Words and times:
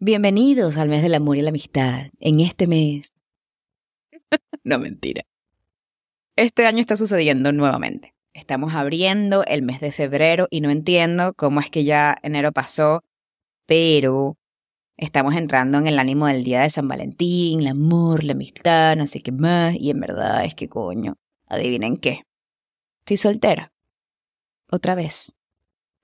Bienvenidos 0.00 0.78
al 0.78 0.88
mes 0.88 1.02
del 1.02 1.14
amor 1.14 1.38
y 1.38 1.42
la 1.42 1.48
amistad. 1.48 2.06
En 2.20 2.38
este 2.38 2.68
mes... 2.68 3.12
no 4.62 4.78
mentira. 4.78 5.22
Este 6.36 6.66
año 6.66 6.78
está 6.78 6.96
sucediendo 6.96 7.50
nuevamente. 7.50 8.14
Estamos 8.32 8.74
abriendo 8.74 9.44
el 9.44 9.62
mes 9.62 9.80
de 9.80 9.90
febrero 9.90 10.46
y 10.50 10.60
no 10.60 10.70
entiendo 10.70 11.34
cómo 11.34 11.58
es 11.58 11.68
que 11.68 11.82
ya 11.82 12.16
enero 12.22 12.52
pasó, 12.52 13.02
pero 13.66 14.38
estamos 14.96 15.34
entrando 15.34 15.78
en 15.78 15.88
el 15.88 15.98
ánimo 15.98 16.28
del 16.28 16.44
día 16.44 16.60
de 16.60 16.70
San 16.70 16.86
Valentín, 16.86 17.62
el 17.62 17.66
amor, 17.66 18.22
la 18.22 18.34
amistad, 18.34 18.96
no 18.96 19.08
sé 19.08 19.20
qué 19.20 19.32
más, 19.32 19.74
y 19.74 19.90
en 19.90 19.98
verdad 19.98 20.44
es 20.44 20.54
que 20.54 20.68
coño, 20.68 21.16
adivinen 21.48 21.96
qué. 21.96 22.22
Estoy 23.00 23.16
soltera. 23.16 23.72
Otra 24.70 24.94
vez. 24.94 25.34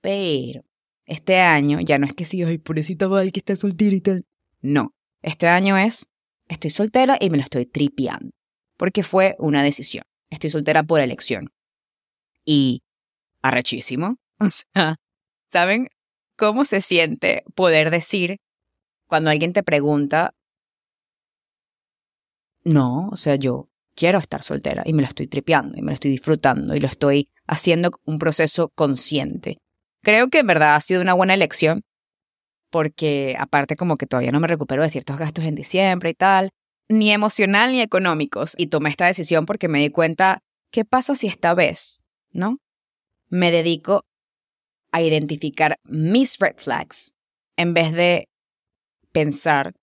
Pero 0.01 0.64
este 1.05 1.39
año 1.39 1.79
ya 1.81 1.97
no 1.97 2.05
es 2.05 2.13
que 2.13 2.25
sí, 2.25 2.43
ay, 2.43 2.57
pobrecita 2.57 3.07
Val 3.07 3.31
que 3.31 3.39
está 3.39 3.55
soltera 3.55 3.95
y 3.95 4.01
tal. 4.01 4.25
No, 4.61 4.93
este 5.21 5.47
año 5.47 5.77
es, 5.77 6.07
estoy 6.47 6.71
soltera 6.71 7.17
y 7.19 7.29
me 7.29 7.37
lo 7.37 7.43
estoy 7.43 7.65
tripeando. 7.65 8.31
Porque 8.77 9.03
fue 9.03 9.35
una 9.39 9.63
decisión. 9.63 10.03
Estoy 10.29 10.49
soltera 10.49 10.83
por 10.83 10.99
elección. 10.99 11.51
Y 12.43 12.83
arrechísimo. 13.41 14.17
O 14.37 14.49
sea, 14.51 14.97
¿saben 15.47 15.87
cómo 16.35 16.65
se 16.65 16.81
siente 16.81 17.45
poder 17.55 17.89
decir 17.89 18.41
cuando 19.07 19.29
alguien 19.29 19.53
te 19.53 19.63
pregunta, 19.63 20.33
no, 22.65 23.09
o 23.09 23.15
sea, 23.15 23.35
yo 23.35 23.69
quiero 23.95 24.17
estar 24.17 24.43
soltera 24.43 24.83
y 24.85 24.93
me 24.93 25.03
lo 25.03 25.07
estoy 25.07 25.27
tripeando 25.27 25.77
y 25.77 25.81
me 25.81 25.91
lo 25.91 25.93
estoy 25.93 26.11
disfrutando 26.11 26.75
y 26.75 26.79
lo 26.79 26.87
estoy 26.87 27.29
haciendo 27.47 27.91
un 28.05 28.19
proceso 28.19 28.69
consciente. 28.69 29.59
Creo 30.05 30.29
que 30.29 30.37
en 30.37 30.45
verdad 30.45 30.75
ha 30.75 30.81
sido 30.81 31.01
una 31.01 31.15
buena 31.15 31.33
elección 31.33 31.81
porque 32.69 33.35
aparte 33.39 33.75
como 33.75 33.97
que 33.97 34.05
todavía 34.05 34.31
no 34.31 34.39
me 34.39 34.47
recupero 34.47 34.83
de 34.83 34.89
ciertos 34.89 35.17
gastos 35.17 35.45
en 35.45 35.55
diciembre 35.55 36.11
y 36.11 36.13
tal, 36.13 36.51
ni 36.87 37.11
emocional 37.11 37.71
ni 37.71 37.81
económicos, 37.81 38.53
y 38.55 38.67
tomé 38.67 38.89
esta 38.89 39.07
decisión 39.07 39.47
porque 39.47 39.67
me 39.67 39.79
di 39.79 39.89
cuenta, 39.89 40.43
¿qué 40.71 40.85
pasa 40.85 41.15
si 41.15 41.25
esta 41.25 41.55
vez, 41.55 42.03
no? 42.31 42.59
Me 43.29 43.49
dedico 43.49 44.03
a 44.91 45.01
identificar 45.01 45.79
mis 45.83 46.37
red 46.37 46.55
flags 46.57 47.15
en 47.57 47.73
vez 47.73 47.91
de 47.91 48.27
pensar 49.11 49.73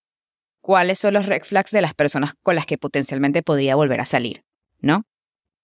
cuáles 0.60 1.00
son 1.00 1.14
los 1.14 1.26
red 1.26 1.42
flags 1.42 1.72
de 1.72 1.82
las 1.82 1.94
personas 1.94 2.34
con 2.44 2.54
las 2.54 2.66
que 2.66 2.78
potencialmente 2.78 3.42
podría 3.42 3.74
volver 3.74 4.00
a 4.00 4.04
salir, 4.04 4.44
¿no? 4.78 5.02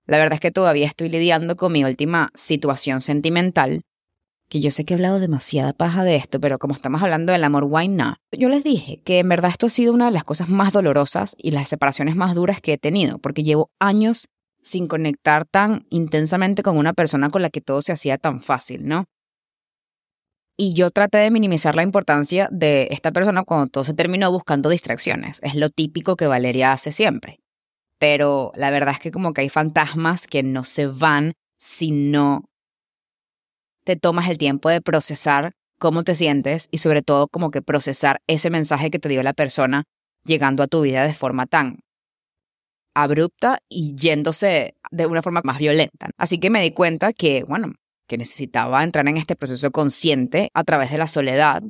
La 0.06 0.18
verdad 0.18 0.34
es 0.34 0.40
que 0.40 0.50
todavía 0.50 0.86
estoy 0.86 1.10
lidiando 1.10 1.54
con 1.54 1.70
mi 1.70 1.84
última 1.84 2.30
situación 2.34 3.02
sentimental 3.02 3.84
que 4.48 4.60
yo 4.60 4.70
sé 4.70 4.84
que 4.84 4.94
he 4.94 4.96
hablado 4.96 5.20
demasiada 5.20 5.72
paja 5.72 6.04
de 6.04 6.16
esto, 6.16 6.40
pero 6.40 6.58
como 6.58 6.74
estamos 6.74 7.02
hablando 7.02 7.32
del 7.32 7.44
amor, 7.44 7.64
why 7.64 7.88
not? 7.88 8.16
Yo 8.32 8.48
les 8.48 8.64
dije 8.64 9.02
que 9.04 9.18
en 9.18 9.28
verdad 9.28 9.50
esto 9.50 9.66
ha 9.66 9.70
sido 9.70 9.92
una 9.92 10.06
de 10.06 10.12
las 10.12 10.24
cosas 10.24 10.48
más 10.48 10.72
dolorosas 10.72 11.36
y 11.38 11.50
las 11.50 11.68
separaciones 11.68 12.16
más 12.16 12.34
duras 12.34 12.60
que 12.60 12.72
he 12.72 12.78
tenido, 12.78 13.18
porque 13.18 13.42
llevo 13.42 13.70
años 13.78 14.28
sin 14.62 14.88
conectar 14.88 15.44
tan 15.44 15.86
intensamente 15.90 16.62
con 16.62 16.76
una 16.76 16.92
persona 16.92 17.30
con 17.30 17.42
la 17.42 17.50
que 17.50 17.60
todo 17.60 17.82
se 17.82 17.92
hacía 17.92 18.18
tan 18.18 18.40
fácil, 18.40 18.86
¿no? 18.86 19.04
Y 20.56 20.74
yo 20.74 20.90
traté 20.90 21.18
de 21.18 21.30
minimizar 21.30 21.76
la 21.76 21.84
importancia 21.84 22.48
de 22.50 22.88
esta 22.90 23.12
persona 23.12 23.44
cuando 23.44 23.68
todo 23.68 23.84
se 23.84 23.94
terminó 23.94 24.32
buscando 24.32 24.70
distracciones. 24.70 25.38
Es 25.44 25.54
lo 25.54 25.68
típico 25.68 26.16
que 26.16 26.26
Valeria 26.26 26.72
hace 26.72 26.90
siempre. 26.90 27.38
Pero 28.00 28.50
la 28.56 28.70
verdad 28.70 28.94
es 28.94 28.98
que 28.98 29.12
como 29.12 29.32
que 29.32 29.42
hay 29.42 29.48
fantasmas 29.48 30.26
que 30.26 30.42
no 30.42 30.64
se 30.64 30.88
van 30.88 31.34
si 31.58 31.92
no 31.92 32.47
te 33.88 33.96
tomas 33.96 34.28
el 34.28 34.36
tiempo 34.36 34.68
de 34.68 34.82
procesar 34.82 35.52
cómo 35.78 36.04
te 36.04 36.14
sientes 36.14 36.68
y 36.70 36.76
sobre 36.76 37.00
todo 37.00 37.26
como 37.26 37.50
que 37.50 37.62
procesar 37.62 38.20
ese 38.26 38.50
mensaje 38.50 38.90
que 38.90 38.98
te 38.98 39.08
dio 39.08 39.22
la 39.22 39.32
persona 39.32 39.84
llegando 40.26 40.62
a 40.62 40.66
tu 40.66 40.82
vida 40.82 41.04
de 41.04 41.14
forma 41.14 41.46
tan 41.46 41.78
abrupta 42.94 43.60
y 43.66 43.96
yéndose 43.96 44.74
de 44.90 45.06
una 45.06 45.22
forma 45.22 45.40
más 45.42 45.56
violenta. 45.56 46.10
Así 46.18 46.38
que 46.38 46.50
me 46.50 46.60
di 46.60 46.72
cuenta 46.72 47.14
que, 47.14 47.44
bueno, 47.44 47.72
que 48.06 48.18
necesitaba 48.18 48.84
entrar 48.84 49.08
en 49.08 49.16
este 49.16 49.36
proceso 49.36 49.70
consciente 49.70 50.50
a 50.52 50.64
través 50.64 50.90
de 50.90 50.98
la 50.98 51.06
soledad, 51.06 51.62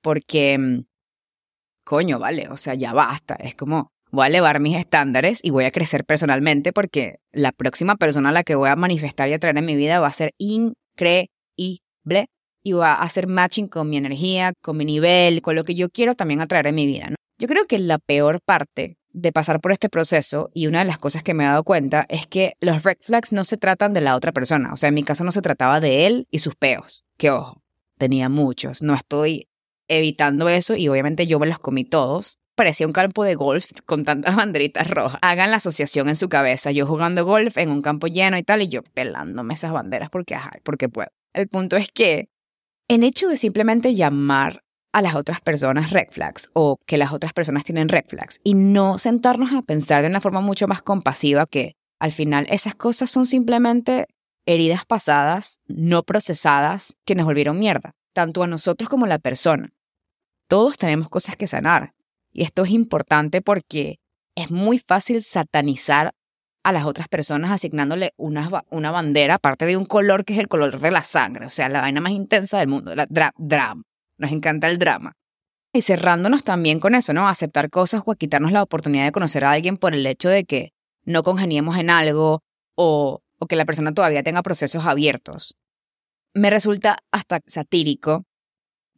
porque, 0.00 0.56
mm, 0.56 0.86
coño, 1.84 2.18
vale, 2.18 2.48
o 2.48 2.56
sea, 2.56 2.72
ya 2.72 2.94
basta, 2.94 3.34
es 3.34 3.54
como, 3.54 3.92
voy 4.10 4.24
a 4.24 4.28
elevar 4.28 4.60
mis 4.60 4.78
estándares 4.78 5.40
y 5.42 5.50
voy 5.50 5.64
a 5.64 5.70
crecer 5.70 6.06
personalmente 6.06 6.72
porque 6.72 7.18
la 7.32 7.52
próxima 7.52 7.96
persona 7.96 8.30
a 8.30 8.32
la 8.32 8.44
que 8.44 8.54
voy 8.54 8.70
a 8.70 8.76
manifestar 8.76 9.28
y 9.28 9.34
atraer 9.34 9.58
en 9.58 9.66
mi 9.66 9.76
vida 9.76 10.00
va 10.00 10.06
a 10.06 10.12
ser 10.12 10.32
increíble 10.38 11.33
y 12.62 12.72
va 12.72 12.94
a 12.94 13.02
hacer 13.02 13.28
matching 13.28 13.68
con 13.68 13.88
mi 13.90 13.96
energía, 13.96 14.52
con 14.62 14.76
mi 14.76 14.84
nivel, 14.84 15.42
con 15.42 15.54
lo 15.54 15.64
que 15.64 15.74
yo 15.74 15.90
quiero 15.90 16.14
también 16.14 16.40
atraer 16.40 16.66
en 16.68 16.74
mi 16.74 16.86
vida. 16.86 17.10
¿no? 17.10 17.16
Yo 17.38 17.46
creo 17.46 17.66
que 17.66 17.78
la 17.78 17.98
peor 17.98 18.40
parte 18.44 18.96
de 19.10 19.32
pasar 19.32 19.60
por 19.60 19.70
este 19.70 19.88
proceso 19.88 20.50
y 20.54 20.66
una 20.66 20.80
de 20.80 20.86
las 20.86 20.98
cosas 20.98 21.22
que 21.22 21.34
me 21.34 21.44
he 21.44 21.46
dado 21.46 21.62
cuenta 21.62 22.04
es 22.08 22.26
que 22.26 22.54
los 22.60 22.82
red 22.82 22.96
flags 23.00 23.32
no 23.32 23.44
se 23.44 23.56
tratan 23.56 23.92
de 23.92 24.00
la 24.00 24.16
otra 24.16 24.32
persona. 24.32 24.72
O 24.72 24.76
sea, 24.76 24.88
en 24.88 24.94
mi 24.94 25.04
caso 25.04 25.24
no 25.24 25.30
se 25.30 25.42
trataba 25.42 25.78
de 25.80 26.06
él 26.06 26.26
y 26.30 26.40
sus 26.40 26.56
peos. 26.56 27.04
Que 27.16 27.30
ojo, 27.30 27.62
tenía 27.98 28.28
muchos. 28.28 28.82
No 28.82 28.94
estoy 28.94 29.46
evitando 29.86 30.48
eso 30.48 30.74
y 30.74 30.88
obviamente 30.88 31.26
yo 31.26 31.38
me 31.38 31.46
los 31.46 31.58
comí 31.58 31.84
todos. 31.84 32.38
Parecía 32.56 32.86
un 32.86 32.92
campo 32.92 33.24
de 33.24 33.34
golf 33.34 33.66
con 33.84 34.04
tantas 34.04 34.34
banderitas 34.36 34.88
rojas. 34.88 35.18
Hagan 35.22 35.50
la 35.50 35.58
asociación 35.58 36.08
en 36.08 36.16
su 36.16 36.28
cabeza. 36.28 36.72
Yo 36.72 36.86
jugando 36.86 37.24
golf 37.24 37.56
en 37.58 37.70
un 37.70 37.82
campo 37.82 38.06
lleno 38.08 38.36
y 38.38 38.42
tal 38.42 38.62
y 38.62 38.68
yo 38.68 38.82
pelándome 38.82 39.54
esas 39.54 39.72
banderas 39.72 40.10
porque, 40.10 40.34
ajá, 40.34 40.58
porque 40.64 40.88
puedo. 40.88 41.10
El 41.34 41.48
punto 41.48 41.76
es 41.76 41.88
que 41.92 42.30
en 42.88 43.02
hecho 43.02 43.28
de 43.28 43.36
simplemente 43.36 43.94
llamar 43.94 44.62
a 44.92 45.02
las 45.02 45.16
otras 45.16 45.40
personas 45.40 45.90
red 45.90 46.06
flags 46.10 46.50
o 46.52 46.78
que 46.86 46.96
las 46.96 47.12
otras 47.12 47.32
personas 47.32 47.64
tienen 47.64 47.88
red 47.88 48.04
flags 48.06 48.40
y 48.44 48.54
no 48.54 48.98
sentarnos 48.98 49.52
a 49.52 49.62
pensar 49.62 50.02
de 50.02 50.08
una 50.08 50.20
forma 50.20 50.40
mucho 50.40 50.68
más 50.68 50.80
compasiva 50.80 51.46
que 51.46 51.74
al 51.98 52.12
final 52.12 52.46
esas 52.48 52.76
cosas 52.76 53.10
son 53.10 53.26
simplemente 53.26 54.06
heridas 54.46 54.84
pasadas, 54.84 55.60
no 55.66 56.04
procesadas, 56.04 56.96
que 57.04 57.16
nos 57.16 57.26
volvieron 57.26 57.58
mierda, 57.58 57.96
tanto 58.12 58.42
a 58.44 58.46
nosotros 58.46 58.88
como 58.88 59.06
a 59.06 59.08
la 59.08 59.18
persona. 59.18 59.72
Todos 60.48 60.78
tenemos 60.78 61.08
cosas 61.08 61.36
que 61.36 61.48
sanar 61.48 61.94
y 62.32 62.42
esto 62.42 62.62
es 62.62 62.70
importante 62.70 63.42
porque 63.42 63.98
es 64.36 64.52
muy 64.52 64.78
fácil 64.78 65.22
satanizar 65.22 66.12
a 66.64 66.72
las 66.72 66.86
otras 66.86 67.08
personas 67.08 67.50
asignándole 67.50 68.14
una, 68.16 68.50
una 68.70 68.90
bandera, 68.90 69.34
aparte 69.34 69.66
de 69.66 69.76
un 69.76 69.84
color 69.84 70.24
que 70.24 70.32
es 70.32 70.38
el 70.38 70.48
color 70.48 70.80
de 70.80 70.90
la 70.90 71.02
sangre, 71.02 71.46
o 71.46 71.50
sea, 71.50 71.68
la 71.68 71.82
vaina 71.82 72.00
más 72.00 72.12
intensa 72.12 72.58
del 72.58 72.68
mundo, 72.68 72.94
la 72.94 73.06
drama. 73.06 73.82
Nos 74.16 74.32
encanta 74.32 74.68
el 74.68 74.78
drama. 74.78 75.12
Y 75.72 75.82
cerrándonos 75.82 76.42
también 76.42 76.80
con 76.80 76.94
eso, 76.94 77.12
¿no? 77.12 77.28
Aceptar 77.28 77.68
cosas 77.68 78.02
o 78.06 78.14
quitarnos 78.14 78.52
la 78.52 78.62
oportunidad 78.62 79.04
de 79.04 79.12
conocer 79.12 79.44
a 79.44 79.50
alguien 79.50 79.76
por 79.76 79.92
el 79.92 80.06
hecho 80.06 80.28
de 80.30 80.44
que 80.44 80.72
no 81.04 81.22
congeniemos 81.22 81.76
en 81.76 81.90
algo 81.90 82.42
o, 82.76 83.20
o 83.38 83.46
que 83.46 83.56
la 83.56 83.66
persona 83.66 83.92
todavía 83.92 84.22
tenga 84.22 84.42
procesos 84.42 84.86
abiertos. 84.86 85.56
Me 86.32 86.48
resulta 86.48 86.98
hasta 87.12 87.40
satírico 87.46 88.24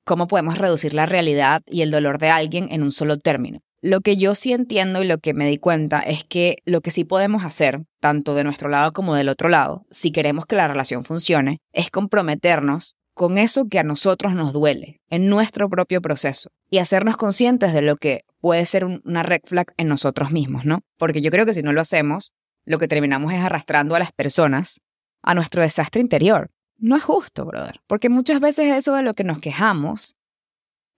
cómo 0.05 0.29
podemos 0.29 0.59
reducir 0.59 0.95
la 0.95 1.07
realidad 1.07 1.63
y 1.67 1.83
el 1.83 1.91
dolor 1.91 2.19
de 2.19 2.31
alguien 2.31 2.69
en 2.71 2.85
un 2.85 2.93
solo 2.93 3.19
término. 3.19 3.61
Lo 3.83 4.01
que 4.01 4.17
yo 4.17 4.35
sí 4.35 4.53
entiendo 4.53 5.03
y 5.03 5.07
lo 5.07 5.19
que 5.19 5.35
me 5.35 5.49
di 5.49 5.59
cuenta 5.59 6.01
es 6.01 6.25
que 6.25 6.59
lo 6.65 6.81
que 6.81 6.91
sí 6.91 7.05
podemos 7.05 7.45
hacer, 7.45 7.83
tanto 8.01 8.35
de 8.35 8.45
nuestro 8.45 8.69
lado 8.69 8.93
como 8.93 9.15
del 9.15 9.29
otro 9.29 9.49
lado, 9.49 9.85
si 9.91 10.11
queremos 10.11 10.47
que 10.47 10.57
la 10.57 10.67
relación 10.67 11.05
funcione, 11.05 11.61
es 11.73 11.91
comprometernos 11.91 12.95
con 13.15 13.39
eso 13.39 13.67
que 13.69 13.79
a 13.79 13.85
nosotros 13.85 14.35
nos 14.35 14.53
duele, 14.53 15.01
en 15.09 15.29
nuestro 15.29 15.71
propio 15.71 16.03
proceso, 16.03 16.51
y 16.69 16.79
hacernos 16.79 17.17
conscientes 17.17 17.73
de 17.73 17.83
lo 17.83 17.97
que 17.97 18.25
puede 18.41 18.67
ser 18.67 18.85
una 18.85 19.23
red 19.23 19.41
flag 19.45 19.73
en 19.77 19.89
nosotros 19.89 20.31
mismos, 20.31 20.65
¿no? 20.65 20.81
Porque 20.99 21.21
yo 21.21 21.31
creo 21.31 21.47
que 21.47 21.55
si 21.55 21.63
no 21.63 21.73
lo 21.73 21.81
hacemos, 21.81 22.33
lo 22.65 22.79
que 22.79 22.89
terminamos 22.89 23.33
es 23.33 23.41
arrastrando 23.41 23.95
a 23.95 23.99
las 23.99 24.13
personas 24.13 24.81
a 25.23 25.35
nuestro 25.35 25.63
desastre 25.63 26.01
interior. 26.01 26.51
No 26.79 26.97
es 26.97 27.05
justo, 27.05 27.47
brother, 27.47 27.81
porque 27.87 28.09
muchas 28.09 28.41
veces 28.41 28.75
eso 28.77 28.95
de 28.95 29.03
lo 29.03 29.15
que 29.15 29.25
nos 29.25 29.39
quejamos 29.39 30.16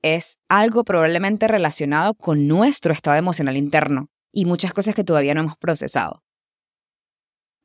es 0.02 0.38
algo 0.48 0.84
probablemente 0.84 1.48
relacionado 1.48 2.14
con 2.14 2.46
nuestro 2.46 2.92
estado 2.92 3.16
emocional 3.16 3.56
interno 3.56 4.08
y 4.32 4.44
muchas 4.44 4.72
cosas 4.72 4.94
que 4.94 5.04
todavía 5.04 5.34
no 5.34 5.40
hemos 5.40 5.56
procesado. 5.56 6.22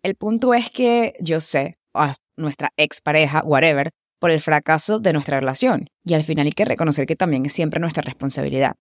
El 0.01 0.15
punto 0.15 0.53
es 0.53 0.69
que 0.69 1.13
yo 1.19 1.39
sé 1.39 1.77
a 1.93 2.13
nuestra 2.35 2.71
expareja, 2.77 3.41
whatever, 3.45 3.91
por 4.19 4.31
el 4.31 4.41
fracaso 4.41 4.99
de 4.99 5.13
nuestra 5.13 5.39
relación 5.39 5.87
y 6.03 6.13
al 6.13 6.23
final 6.23 6.45
hay 6.45 6.51
que 6.53 6.65
reconocer 6.65 7.05
que 7.05 7.15
también 7.15 7.45
es 7.45 7.53
siempre 7.53 7.79
nuestra 7.79 8.03
responsabilidad, 8.03 8.75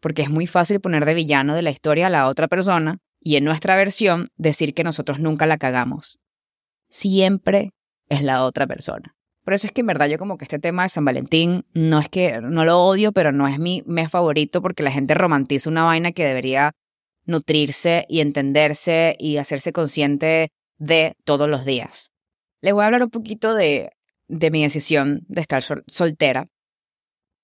porque 0.00 0.22
es 0.22 0.30
muy 0.30 0.46
fácil 0.46 0.80
poner 0.80 1.04
de 1.04 1.14
villano 1.14 1.54
de 1.54 1.62
la 1.62 1.70
historia 1.70 2.06
a 2.06 2.10
la 2.10 2.28
otra 2.28 2.48
persona 2.48 2.98
y 3.20 3.36
en 3.36 3.44
nuestra 3.44 3.76
versión 3.76 4.28
decir 4.36 4.74
que 4.74 4.84
nosotros 4.84 5.18
nunca 5.18 5.46
la 5.46 5.56
cagamos. 5.56 6.18
Siempre 6.90 7.70
es 8.08 8.22
la 8.22 8.44
otra 8.44 8.66
persona. 8.66 9.16
Por 9.44 9.52
eso 9.52 9.66
es 9.66 9.72
que 9.72 9.82
en 9.82 9.86
verdad 9.86 10.06
yo 10.06 10.18
como 10.18 10.38
que 10.38 10.44
este 10.44 10.58
tema 10.58 10.84
de 10.84 10.88
San 10.88 11.04
Valentín 11.04 11.66
no 11.74 11.98
es 11.98 12.08
que 12.08 12.40
no 12.40 12.64
lo 12.64 12.82
odio, 12.82 13.12
pero 13.12 13.30
no 13.30 13.46
es 13.46 13.58
mi 13.58 13.82
mes 13.86 14.10
favorito 14.10 14.62
porque 14.62 14.82
la 14.82 14.90
gente 14.90 15.14
romantiza 15.14 15.68
una 15.68 15.84
vaina 15.84 16.12
que 16.12 16.24
debería 16.24 16.72
nutrirse 17.26 18.06
y 18.08 18.20
entenderse 18.20 19.16
y 19.18 19.36
hacerse 19.36 19.72
consciente 19.72 20.50
de 20.78 21.16
todos 21.24 21.48
los 21.48 21.64
días. 21.64 22.10
Les 22.62 22.72
voy 22.72 22.82
a 22.82 22.86
hablar 22.86 23.02
un 23.02 23.10
poquito 23.10 23.54
de, 23.54 23.90
de 24.28 24.50
mi 24.50 24.62
decisión 24.62 25.24
de 25.28 25.42
estar 25.42 25.62
soltera 25.86 26.48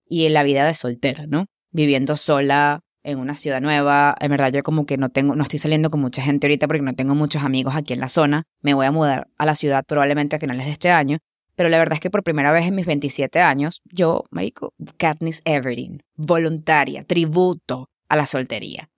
y 0.06 0.26
en 0.26 0.32
la 0.32 0.42
vida 0.42 0.66
de 0.66 0.74
soltera, 0.74 1.26
¿no? 1.26 1.46
Viviendo 1.70 2.16
sola 2.16 2.80
en 3.02 3.18
una 3.18 3.34
ciudad 3.34 3.60
nueva. 3.60 4.14
En 4.20 4.30
verdad, 4.30 4.52
yo 4.52 4.62
como 4.62 4.86
que 4.86 4.96
no 4.96 5.10
tengo, 5.10 5.36
no 5.36 5.42
estoy 5.42 5.58
saliendo 5.58 5.90
con 5.90 6.00
mucha 6.00 6.22
gente 6.22 6.46
ahorita 6.46 6.66
porque 6.66 6.82
no 6.82 6.94
tengo 6.94 7.14
muchos 7.14 7.42
amigos 7.42 7.76
aquí 7.76 7.92
en 7.92 8.00
la 8.00 8.08
zona. 8.08 8.44
Me 8.60 8.74
voy 8.74 8.86
a 8.86 8.90
mudar 8.90 9.28
a 9.38 9.46
la 9.46 9.54
ciudad 9.54 9.84
probablemente 9.86 10.36
a 10.36 10.40
finales 10.40 10.66
de 10.66 10.72
este 10.72 10.90
año. 10.90 11.18
Pero 11.56 11.68
la 11.68 11.78
verdad 11.78 11.94
es 11.94 12.00
que 12.00 12.10
por 12.10 12.22
primera 12.22 12.52
vez 12.52 12.66
en 12.66 12.74
mis 12.74 12.86
27 12.86 13.40
años, 13.40 13.82
yo, 13.84 14.24
marico, 14.30 14.72
Katniss 14.96 15.42
Everdeen, 15.44 16.02
voluntaria, 16.16 17.04
tributo 17.04 17.90
a 18.08 18.16
la 18.16 18.26
soltería. 18.26 18.90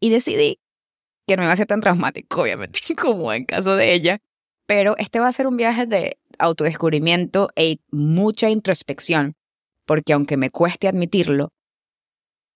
Y 0.00 0.10
decidí 0.10 0.58
que 1.26 1.36
no 1.36 1.44
iba 1.44 1.52
a 1.52 1.56
ser 1.56 1.66
tan 1.66 1.80
traumático, 1.80 2.42
obviamente, 2.42 2.80
como 3.00 3.32
en 3.32 3.44
caso 3.44 3.76
de 3.76 3.94
ella. 3.94 4.18
Pero 4.66 4.96
este 4.98 5.18
va 5.18 5.28
a 5.28 5.32
ser 5.32 5.46
un 5.46 5.56
viaje 5.56 5.86
de 5.86 6.18
autodescubrimiento 6.38 7.50
e 7.56 7.78
mucha 7.90 8.50
introspección, 8.50 9.34
porque 9.84 10.12
aunque 10.12 10.36
me 10.36 10.50
cueste 10.50 10.88
admitirlo, 10.88 11.52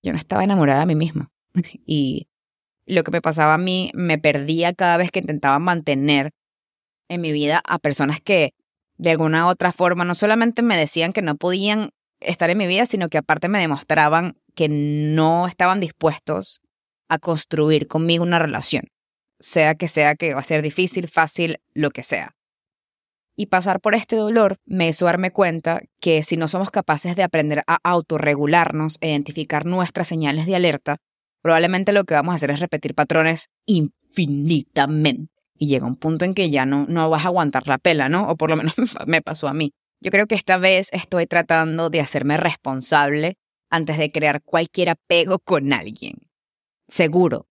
yo 0.03 0.13
no 0.13 0.19
estaba 0.19 0.45
enamorada 0.45 0.81
de 0.81 0.87
mí 0.87 0.95
misma. 0.95 1.31
y 1.87 2.29
lo 2.87 3.03
que 3.03 3.11
me 3.11 3.23
pasaba 3.23 3.55
a 3.55 3.59
mí, 3.59 3.91
me 3.95 4.19
perdía 4.19 4.75
cada 4.75 4.97
vez 4.97 5.11
que 5.11 5.21
intentaba 5.21 5.59
mantener 5.59 6.33
en 7.09 7.21
mi 7.21 7.33
vida 7.33 7.63
a 7.67 7.79
personas 7.79 8.21
que 8.21 8.55
de 8.97 9.11
alguna 9.11 9.49
otra 9.49 9.73
forma 9.73 10.05
no 10.05 10.15
solamente 10.15 10.63
me 10.63 10.77
decían 10.77 11.13
que 11.13 11.23
no 11.23 11.37
podían 11.37 11.91
estar 12.21 12.51
en 12.51 12.59
mi 12.59 12.67
vida, 12.67 12.87
sino 12.87 13.09
que 13.09 13.19
aparte 13.19 13.49
me 13.49 13.59
demostraban 13.59 14.37
que 14.55 14.69
no 14.69 15.47
estaban 15.47 15.81
dispuestos 15.81 16.63
a 17.09 17.19
construir 17.19 17.87
conmigo 17.87 18.23
una 18.23 18.39
relación, 18.39 18.85
sea 19.41 19.75
que 19.75 19.89
sea 19.89 20.15
que 20.15 20.35
va 20.35 20.41
a 20.41 20.45
ser 20.45 20.63
difícil, 20.63 21.09
fácil, 21.09 21.61
lo 21.75 21.91
que 21.91 22.03
sea. 22.03 22.35
Y 23.37 23.47
pasar 23.47 23.81
por 23.81 23.97
este 23.97 24.15
dolor 24.15 24.57
me 24.65 24.89
hizo 24.89 25.07
darme 25.07 25.33
cuenta 25.33 25.83
que 26.01 26.23
si 26.23 26.37
no 26.37 26.47
somos 26.47 26.71
capaces 26.71 27.17
de 27.17 27.25
aprender 27.25 27.65
a 27.67 27.79
autorregularnos 27.83 28.97
e 29.01 29.09
identificar 29.09 29.67
nuestras 29.67 30.07
señales 30.07 30.47
de 30.47 30.55
alerta, 30.55 30.99
probablemente 31.43 31.93
lo 31.93 32.05
que 32.05 32.15
vamos 32.15 32.33
a 32.33 32.37
hacer 32.37 32.53
es 32.53 32.61
repetir 32.61 32.95
patrones 32.95 33.51
infinitamente. 33.67 35.34
Y 35.57 35.69
llega 35.69 35.87
un 35.87 35.97
punto 35.97 36.25
en 36.25 36.35
que 36.35 36.51
ya 36.51 36.67
no, 36.67 36.87
no 36.89 37.09
vas 37.11 37.25
a 37.25 37.29
aguantar 37.29 37.67
la 37.69 37.79
pela, 37.79 38.09
¿no? 38.09 38.29
O 38.29 38.37
por 38.37 38.51
lo 38.51 38.57
menos 38.57 38.75
me 39.07 39.23
pasó 39.23 39.49
a 39.49 39.55
mí. 39.55 39.73
Yo 40.01 40.11
creo 40.11 40.27
que 40.27 40.35
esta 40.35 40.59
vez 40.59 40.89
estoy 40.93 41.27
tratando 41.27 41.91
de 41.91 42.01
hacerme 42.01 42.37
responsable 42.37 43.37
antes 43.71 43.99
de 43.99 44.11
crear 44.11 44.43
cualquier 44.43 44.91
apego 44.91 45.39
con 45.39 45.73
alguien. 45.73 46.15
Seguro, 46.89 47.47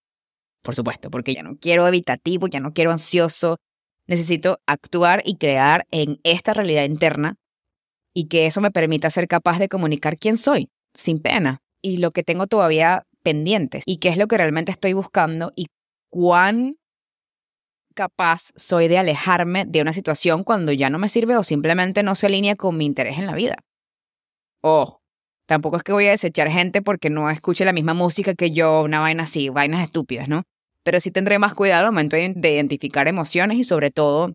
por 0.62 0.74
supuesto, 0.74 1.10
porque 1.10 1.34
ya 1.34 1.42
no 1.42 1.56
quiero 1.58 1.88
evitativo, 1.88 2.46
ya 2.46 2.60
no 2.60 2.72
quiero 2.72 2.92
ansioso, 2.92 3.58
Necesito 4.06 4.60
actuar 4.66 5.22
y 5.24 5.36
crear 5.36 5.86
en 5.90 6.20
esta 6.24 6.52
realidad 6.52 6.84
interna 6.84 7.36
y 8.14 8.28
que 8.28 8.46
eso 8.46 8.60
me 8.60 8.70
permita 8.70 9.10
ser 9.10 9.26
capaz 9.28 9.58
de 9.58 9.68
comunicar 9.68 10.18
quién 10.18 10.36
soy, 10.36 10.68
sin 10.92 11.20
pena, 11.20 11.62
y 11.82 11.96
lo 11.96 12.10
que 12.12 12.22
tengo 12.22 12.46
todavía 12.46 13.06
pendientes, 13.22 13.82
y 13.86 13.96
qué 13.96 14.10
es 14.10 14.18
lo 14.18 14.28
que 14.28 14.36
realmente 14.36 14.70
estoy 14.70 14.92
buscando 14.92 15.52
y 15.56 15.66
cuán 16.10 16.76
capaz 17.94 18.52
soy 18.56 18.88
de 18.88 18.98
alejarme 18.98 19.64
de 19.64 19.80
una 19.80 19.92
situación 19.92 20.44
cuando 20.44 20.72
ya 20.72 20.90
no 20.90 20.98
me 20.98 21.08
sirve 21.08 21.36
o 21.36 21.44
simplemente 21.44 22.02
no 22.02 22.14
se 22.14 22.26
alinea 22.26 22.56
con 22.56 22.76
mi 22.76 22.84
interés 22.84 23.18
en 23.18 23.26
la 23.26 23.34
vida. 23.34 23.56
Oh, 24.60 25.00
tampoco 25.46 25.76
es 25.76 25.82
que 25.82 25.92
voy 25.92 26.06
a 26.06 26.10
desechar 26.10 26.50
gente 26.50 26.82
porque 26.82 27.10
no 27.10 27.30
escuche 27.30 27.64
la 27.64 27.72
misma 27.72 27.94
música 27.94 28.34
que 28.34 28.50
yo, 28.50 28.82
una 28.82 29.00
vaina 29.00 29.22
así, 29.22 29.48
vainas 29.48 29.82
estúpidas, 29.82 30.28
¿no? 30.28 30.44
pero 30.84 31.00
sí 31.00 31.10
tendré 31.10 31.40
más 31.40 31.54
cuidado 31.54 31.86
al 31.86 31.92
momento 31.92 32.14
de 32.16 32.52
identificar 32.52 33.08
emociones 33.08 33.58
y 33.58 33.64
sobre 33.64 33.90
todo 33.90 34.34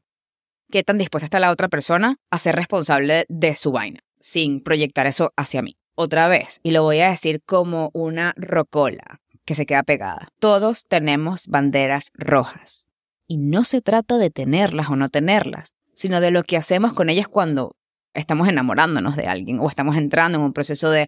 qué 0.70 0.84
tan 0.84 0.98
dispuesta 0.98 1.26
está 1.26 1.40
la 1.40 1.52
otra 1.52 1.70
persona 1.70 2.18
a 2.30 2.38
ser 2.38 2.56
responsable 2.56 3.26
de 3.30 3.56
su 3.56 3.72
vaina, 3.72 4.02
sin 4.20 4.62
proyectar 4.62 5.08
eso 5.08 5.32
hacia 5.38 5.62
mí. 5.62 5.78
Otra 5.96 6.28
vez, 6.28 6.60
y 6.64 6.72
lo 6.72 6.84
voy 6.84 7.00
a 7.00 7.10
decir 7.10 7.42
como 7.46 7.92
una 7.94 8.34
rocola 8.36 9.22
que 9.46 9.56
se 9.56 9.66
queda 9.66 9.84
pegada. 9.84 10.30
Todos 10.40 10.86
tenemos 10.88 11.48
banderas 11.48 12.10
rojas. 12.14 12.89
Y 13.30 13.38
no 13.38 13.64
se 13.64 13.81
trata 13.81 14.18
de 14.18 14.31
tenerlas 14.31 14.90
o 14.90 14.96
no 14.96 15.10
tenerlas, 15.10 15.76
sino 15.94 16.20
de 16.20 16.31
lo 16.31 16.44
que 16.44 16.58
hacemos 16.58 16.94
con 16.94 17.10
ellas 17.10 17.28
cuando 17.28 17.76
estamos 18.16 18.48
enamorándonos 18.48 19.16
de 19.16 19.28
alguien 19.28 19.60
o 19.60 19.70
estamos 19.70 19.98
entrando 19.98 20.40
en 20.40 20.46
un 20.46 20.52
proceso 20.52 20.90
de 20.90 21.08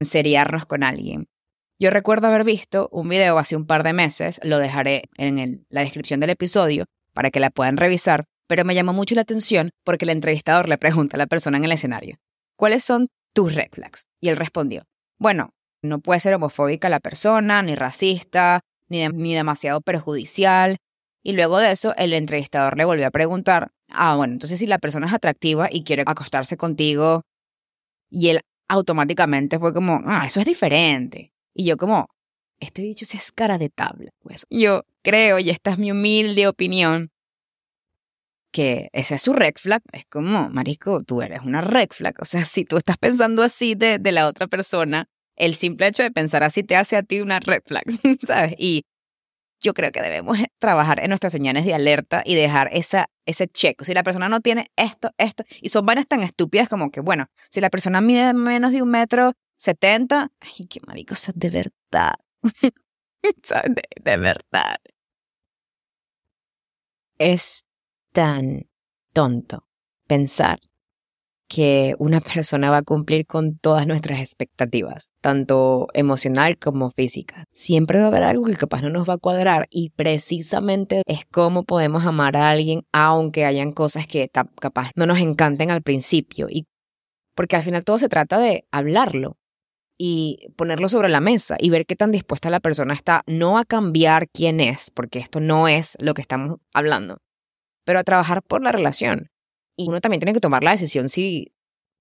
seriarnos 0.00 0.64
con 0.64 0.82
alguien. 0.82 1.28
Yo 1.78 1.90
recuerdo 1.90 2.28
haber 2.28 2.44
visto 2.44 2.88
un 2.92 3.10
video 3.10 3.36
hace 3.36 3.56
un 3.56 3.66
par 3.66 3.82
de 3.82 3.92
meses, 3.92 4.40
lo 4.42 4.56
dejaré 4.56 5.10
en 5.18 5.66
la 5.68 5.82
descripción 5.82 6.18
del 6.18 6.30
episodio 6.30 6.86
para 7.12 7.30
que 7.30 7.40
la 7.40 7.50
puedan 7.50 7.76
revisar, 7.76 8.24
pero 8.46 8.64
me 8.64 8.74
llamó 8.74 8.94
mucho 8.94 9.14
la 9.14 9.20
atención 9.20 9.70
porque 9.84 10.06
el 10.06 10.10
entrevistador 10.10 10.66
le 10.66 10.78
pregunta 10.78 11.16
a 11.16 11.18
la 11.18 11.26
persona 11.26 11.58
en 11.58 11.64
el 11.64 11.72
escenario, 11.72 12.16
¿cuáles 12.56 12.84
son 12.84 13.08
tus 13.34 13.54
red 13.54 13.68
flags? 13.70 14.06
Y 14.18 14.28
él 14.28 14.38
respondió, 14.38 14.84
bueno, 15.18 15.50
no 15.82 16.00
puede 16.00 16.20
ser 16.20 16.32
homofóbica 16.32 16.88
la 16.88 17.00
persona, 17.00 17.62
ni 17.62 17.74
racista, 17.74 18.60
ni, 18.88 19.06
ni 19.08 19.34
demasiado 19.34 19.82
perjudicial. 19.82 20.78
Y 21.22 21.32
luego 21.32 21.58
de 21.58 21.70
eso, 21.70 21.94
el 21.96 22.12
entrevistador 22.12 22.76
le 22.76 22.84
volvió 22.84 23.06
a 23.06 23.10
preguntar, 23.10 23.72
ah, 23.88 24.16
bueno, 24.16 24.32
entonces 24.32 24.58
si 24.58 24.66
la 24.66 24.78
persona 24.78 25.06
es 25.06 25.12
atractiva 25.12 25.68
y 25.70 25.84
quiere 25.84 26.04
acostarse 26.06 26.56
contigo, 26.56 27.22
y 28.10 28.28
él 28.28 28.40
automáticamente 28.68 29.58
fue 29.58 29.74
como, 29.74 30.00
ah, 30.06 30.24
eso 30.26 30.40
es 30.40 30.46
diferente. 30.46 31.32
Y 31.54 31.64
yo 31.64 31.76
como, 31.76 32.08
este 32.60 32.82
dicho 32.82 33.04
es 33.04 33.32
cara 33.32 33.58
de 33.58 33.68
tabla. 33.68 34.10
Pues 34.20 34.46
yo 34.50 34.84
creo, 35.02 35.38
y 35.38 35.50
esta 35.50 35.72
es 35.72 35.78
mi 35.78 35.90
humilde 35.90 36.46
opinión, 36.46 37.10
que 38.52 38.88
ese 38.92 39.16
es 39.16 39.22
su 39.22 39.32
red 39.32 39.54
flag. 39.56 39.82
Es 39.92 40.06
como, 40.06 40.50
marico, 40.50 41.02
tú 41.02 41.22
eres 41.22 41.42
una 41.42 41.60
red 41.60 41.88
flag. 41.90 42.14
O 42.20 42.24
sea, 42.24 42.44
si 42.44 42.64
tú 42.64 42.76
estás 42.76 42.98
pensando 42.98 43.42
así 43.42 43.74
de, 43.74 43.98
de 43.98 44.12
la 44.12 44.26
otra 44.26 44.46
persona, 44.46 45.06
el 45.36 45.54
simple 45.54 45.86
hecho 45.86 46.02
de 46.02 46.10
pensar 46.10 46.42
así 46.42 46.62
te 46.62 46.76
hace 46.76 46.96
a 46.96 47.02
ti 47.02 47.20
una 47.20 47.40
red 47.40 47.62
flag, 47.64 47.84
¿sabes? 48.26 48.54
Y 48.58 48.84
yo 49.60 49.74
creo 49.74 49.92
que 49.92 50.02
debemos 50.02 50.38
trabajar 50.58 51.00
en 51.00 51.08
nuestras 51.08 51.32
señales 51.32 51.64
de 51.64 51.74
alerta 51.74 52.22
y 52.24 52.34
dejar 52.34 52.68
esa, 52.72 53.10
ese 53.26 53.46
check. 53.46 53.82
Si 53.82 53.94
la 53.94 54.02
persona 54.02 54.28
no 54.28 54.40
tiene 54.40 54.70
esto, 54.76 55.10
esto, 55.18 55.44
y 55.60 55.68
son 55.68 55.86
vainas 55.86 56.06
tan 56.06 56.22
estúpidas 56.22 56.68
como 56.68 56.90
que, 56.90 57.00
bueno, 57.00 57.26
si 57.50 57.60
la 57.60 57.70
persona 57.70 58.00
mide 58.00 58.34
menos 58.34 58.72
de 58.72 58.82
un 58.82 58.90
metro 58.90 59.32
70, 59.56 60.32
ay, 60.40 60.66
qué 60.66 60.80
marico, 60.86 61.14
de 61.34 61.50
verdad. 61.50 62.14
de 63.22 64.16
verdad. 64.16 64.76
Es 67.18 67.64
tan 68.12 68.68
tonto 69.12 69.66
pensar 70.06 70.58
que 71.50 71.96
una 71.98 72.20
persona 72.20 72.70
va 72.70 72.78
a 72.78 72.82
cumplir 72.82 73.26
con 73.26 73.58
todas 73.58 73.84
nuestras 73.84 74.20
expectativas, 74.20 75.10
tanto 75.20 75.88
emocional 75.94 76.56
como 76.58 76.92
física. 76.92 77.44
Siempre 77.52 77.98
va 77.98 78.04
a 78.04 78.08
haber 78.08 78.22
algo 78.22 78.44
que 78.44 78.54
capaz 78.54 78.82
no 78.82 78.88
nos 78.88 79.08
va 79.08 79.14
a 79.14 79.18
cuadrar 79.18 79.66
y 79.68 79.90
precisamente 79.90 81.02
es 81.06 81.24
cómo 81.30 81.64
podemos 81.64 82.06
amar 82.06 82.36
a 82.36 82.50
alguien 82.50 82.82
aunque 82.92 83.44
hayan 83.44 83.72
cosas 83.72 84.06
que 84.06 84.28
capaz 84.28 84.92
no 84.94 85.06
nos 85.06 85.18
encanten 85.18 85.72
al 85.72 85.82
principio 85.82 86.46
y 86.48 86.66
porque 87.34 87.56
al 87.56 87.64
final 87.64 87.84
todo 87.84 87.98
se 87.98 88.08
trata 88.08 88.38
de 88.38 88.64
hablarlo 88.70 89.36
y 89.98 90.52
ponerlo 90.56 90.88
sobre 90.88 91.08
la 91.08 91.20
mesa 91.20 91.56
y 91.58 91.70
ver 91.70 91.84
qué 91.84 91.96
tan 91.96 92.12
dispuesta 92.12 92.48
la 92.48 92.60
persona 92.60 92.94
está 92.94 93.22
no 93.26 93.58
a 93.58 93.64
cambiar 93.64 94.28
quién 94.28 94.60
es, 94.60 94.90
porque 94.90 95.18
esto 95.18 95.40
no 95.40 95.66
es 95.66 95.96
lo 95.98 96.14
que 96.14 96.22
estamos 96.22 96.58
hablando, 96.72 97.18
pero 97.84 97.98
a 97.98 98.04
trabajar 98.04 98.42
por 98.42 98.62
la 98.62 98.72
relación. 98.72 99.30
Y 99.80 99.88
uno 99.88 100.02
también 100.02 100.20
tiene 100.20 100.34
que 100.34 100.40
tomar 100.40 100.62
la 100.62 100.72
decisión 100.72 101.08
si 101.08 101.54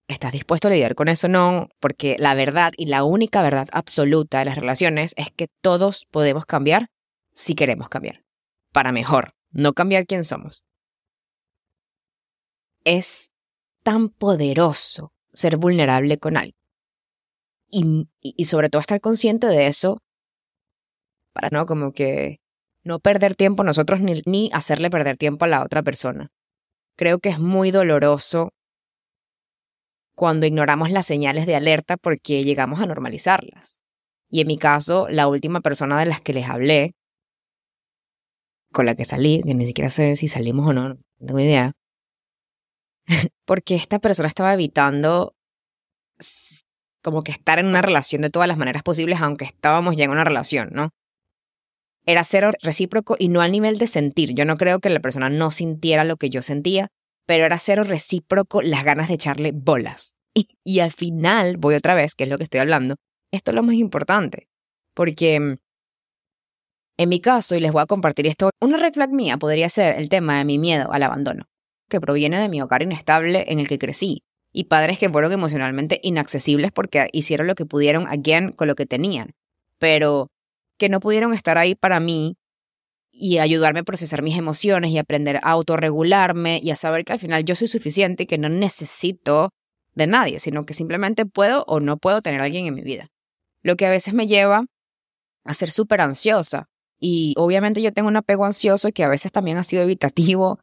estás 0.09 0.33
dispuesto 0.33 0.67
a 0.67 0.71
lidiar 0.71 0.95
con 0.95 1.07
eso 1.07 1.27
o 1.27 1.29
no, 1.29 1.69
porque 1.79 2.17
la 2.19 2.35
verdad 2.35 2.73
y 2.75 2.87
la 2.87 3.05
única 3.05 3.41
verdad 3.41 3.69
absoluta 3.71 4.39
de 4.39 4.45
las 4.45 4.57
relaciones 4.57 5.13
es 5.15 5.31
que 5.31 5.47
todos 5.61 6.05
podemos 6.11 6.45
cambiar 6.45 6.89
si 7.31 7.55
queremos 7.55 7.87
cambiar, 7.87 8.25
para 8.73 8.91
mejor, 8.91 9.33
no 9.51 9.71
cambiar 9.71 10.05
quién 10.05 10.25
somos. 10.25 10.65
Es 12.83 13.31
tan 13.83 14.09
poderoso 14.09 15.13
ser 15.31 15.55
vulnerable 15.55 16.17
con 16.17 16.35
alguien 16.35 16.57
y, 17.71 18.43
sobre 18.43 18.67
todo 18.67 18.81
estar 18.81 18.99
consciente 18.99 19.47
de 19.47 19.67
eso 19.67 20.01
para 21.31 21.47
no 21.49 21.65
como 21.65 21.93
que 21.93 22.41
no 22.83 22.99
perder 22.99 23.35
tiempo 23.35 23.63
nosotros 23.63 24.01
ni, 24.01 24.21
ni 24.25 24.49
hacerle 24.51 24.89
perder 24.89 25.15
tiempo 25.15 25.45
a 25.45 25.47
la 25.47 25.63
otra 25.63 25.81
persona. 25.81 26.29
Creo 26.99 27.19
que 27.19 27.29
es 27.29 27.39
muy 27.39 27.71
doloroso 27.71 28.51
cuando 30.17 30.45
ignoramos 30.45 30.91
las 30.91 31.05
señales 31.05 31.45
de 31.45 31.55
alerta 31.55 31.95
porque 31.95 32.43
llegamos 32.43 32.81
a 32.81 32.85
normalizarlas. 32.87 33.79
Y 34.29 34.41
en 34.41 34.47
mi 34.47 34.57
caso, 34.57 35.07
la 35.07 35.29
última 35.29 35.61
persona 35.61 35.97
de 35.97 36.07
las 36.07 36.19
que 36.19 36.33
les 36.33 36.49
hablé, 36.49 36.91
con 38.73 38.85
la 38.85 38.95
que 38.95 39.05
salí, 39.05 39.41
que 39.45 39.55
ni 39.55 39.65
siquiera 39.65 39.89
sé 39.89 40.17
si 40.17 40.27
salimos 40.27 40.67
o 40.67 40.73
no, 40.73 40.89
no 40.89 40.97
tengo 41.25 41.39
idea, 41.39 41.71
porque 43.45 43.75
esta 43.75 43.99
persona 43.99 44.27
estaba 44.27 44.53
evitando 44.53 45.33
como 47.01 47.23
que 47.23 47.31
estar 47.31 47.59
en 47.59 47.67
una 47.67 47.81
relación 47.81 48.23
de 48.23 48.29
todas 48.29 48.49
las 48.49 48.57
maneras 48.57 48.83
posibles, 48.83 49.21
aunque 49.21 49.45
estábamos 49.45 49.95
ya 49.95 50.03
en 50.03 50.11
una 50.11 50.25
relación, 50.25 50.71
¿no? 50.73 50.89
Era 52.09 52.23
cero 52.23 52.49
recíproco 52.63 53.15
y 53.19 53.29
no 53.29 53.41
al 53.41 53.51
nivel 53.51 53.77
de 53.77 53.85
sentir. 53.85 54.33
Yo 54.33 54.43
no 54.43 54.57
creo 54.57 54.79
que 54.79 54.89
la 54.89 54.99
persona 54.99 55.29
no 55.29 55.51
sintiera 55.51 56.03
lo 56.03 56.17
que 56.17 56.31
yo 56.31 56.41
sentía, 56.41 56.87
pero 57.27 57.45
era 57.45 57.59
cero 57.59 57.83
recíproco 57.83 58.63
las 58.63 58.83
ganas 58.83 59.09
de 59.09 59.13
echarle 59.13 59.51
bolas. 59.51 60.17
Y, 60.33 60.79
al 60.79 60.89
final, 60.89 61.57
voy 61.57 61.75
otra 61.75 61.93
vez, 61.93 62.15
que 62.15 62.23
es 62.23 62.29
lo 62.31 62.39
que 62.39 62.45
estoy 62.45 62.61
hablando, 62.61 62.95
esto 63.31 63.51
es 63.51 63.55
lo 63.55 63.61
más 63.61 63.75
importante, 63.75 64.47
porque 64.95 65.39
mm, 65.39 65.57
en 66.97 67.09
mi 67.09 67.21
caso, 67.21 67.55
y 67.55 67.59
les 67.59 67.71
voy 67.71 67.83
a 67.83 67.85
compartir 67.85 68.25
esto, 68.25 68.49
una 68.59 68.77
red 68.77 68.93
flag 68.93 69.11
mía 69.11 69.37
podría 69.37 69.69
ser 69.69 69.95
el 69.95 70.09
tema 70.09 70.39
de 70.39 70.45
mi 70.45 70.57
miedo 70.57 70.91
al 70.91 71.03
abandono, 71.03 71.45
que 71.89 72.01
proviene 72.01 72.39
de 72.39 72.49
mi 72.49 72.59
hogar 72.59 72.81
inestable 72.81 73.45
en 73.49 73.59
el 73.59 73.67
que 73.67 73.77
crecí, 73.77 74.23
y 74.51 74.63
padres 74.63 74.97
que 74.97 75.11
fueron 75.11 75.31
emocionalmente 75.31 75.99
inaccesibles 76.01 76.71
porque 76.71 77.07
hicieron 77.11 77.45
lo 77.45 77.53
que 77.53 77.67
pudieron, 77.67 78.07
again, 78.07 78.51
con 78.51 78.67
lo 78.67 78.73
que 78.73 78.87
tenían, 78.87 79.35
pero 79.77 80.31
que 80.79 80.89
no 80.89 80.99
pudieron 80.99 81.33
estar 81.33 81.59
ahí 81.59 81.75
para 81.75 81.99
mí 81.99 82.37
y 83.11 83.37
ayudarme 83.37 83.81
a 83.81 83.83
procesar 83.83 84.23
mis 84.23 84.37
emociones 84.37 84.91
y 84.91 84.97
aprender 84.97 85.37
a 85.37 85.51
autorregularme 85.51 86.59
y 86.63 86.71
a 86.71 86.75
saber 86.75 87.05
que 87.05 87.13
al 87.13 87.19
final 87.19 87.43
yo 87.43 87.55
soy 87.55 87.67
suficiente 87.67 88.23
y 88.23 88.25
que 88.25 88.37
no 88.37 88.49
necesito 88.49 89.49
de 89.93 90.07
nadie, 90.07 90.39
sino 90.39 90.65
que 90.65 90.73
simplemente 90.73 91.25
puedo 91.25 91.65
o 91.67 91.79
no 91.79 91.97
puedo 91.97 92.21
tener 92.21 92.41
a 92.41 92.45
alguien 92.45 92.65
en 92.65 92.73
mi 92.73 92.81
vida. 92.81 93.09
Lo 93.61 93.75
que 93.75 93.85
a 93.85 93.89
veces 93.89 94.13
me 94.13 94.25
lleva 94.25 94.65
a 95.43 95.53
ser 95.53 95.69
súper 95.69 96.01
ansiosa. 96.01 96.69
Y 96.97 97.33
obviamente 97.37 97.81
yo 97.81 97.91
tengo 97.91 98.07
un 98.07 98.15
apego 98.15 98.45
ansioso 98.45 98.91
que 98.91 99.03
a 99.03 99.09
veces 99.09 99.31
también 99.31 99.57
ha 99.57 99.63
sido 99.63 99.83
evitativo. 99.83 100.59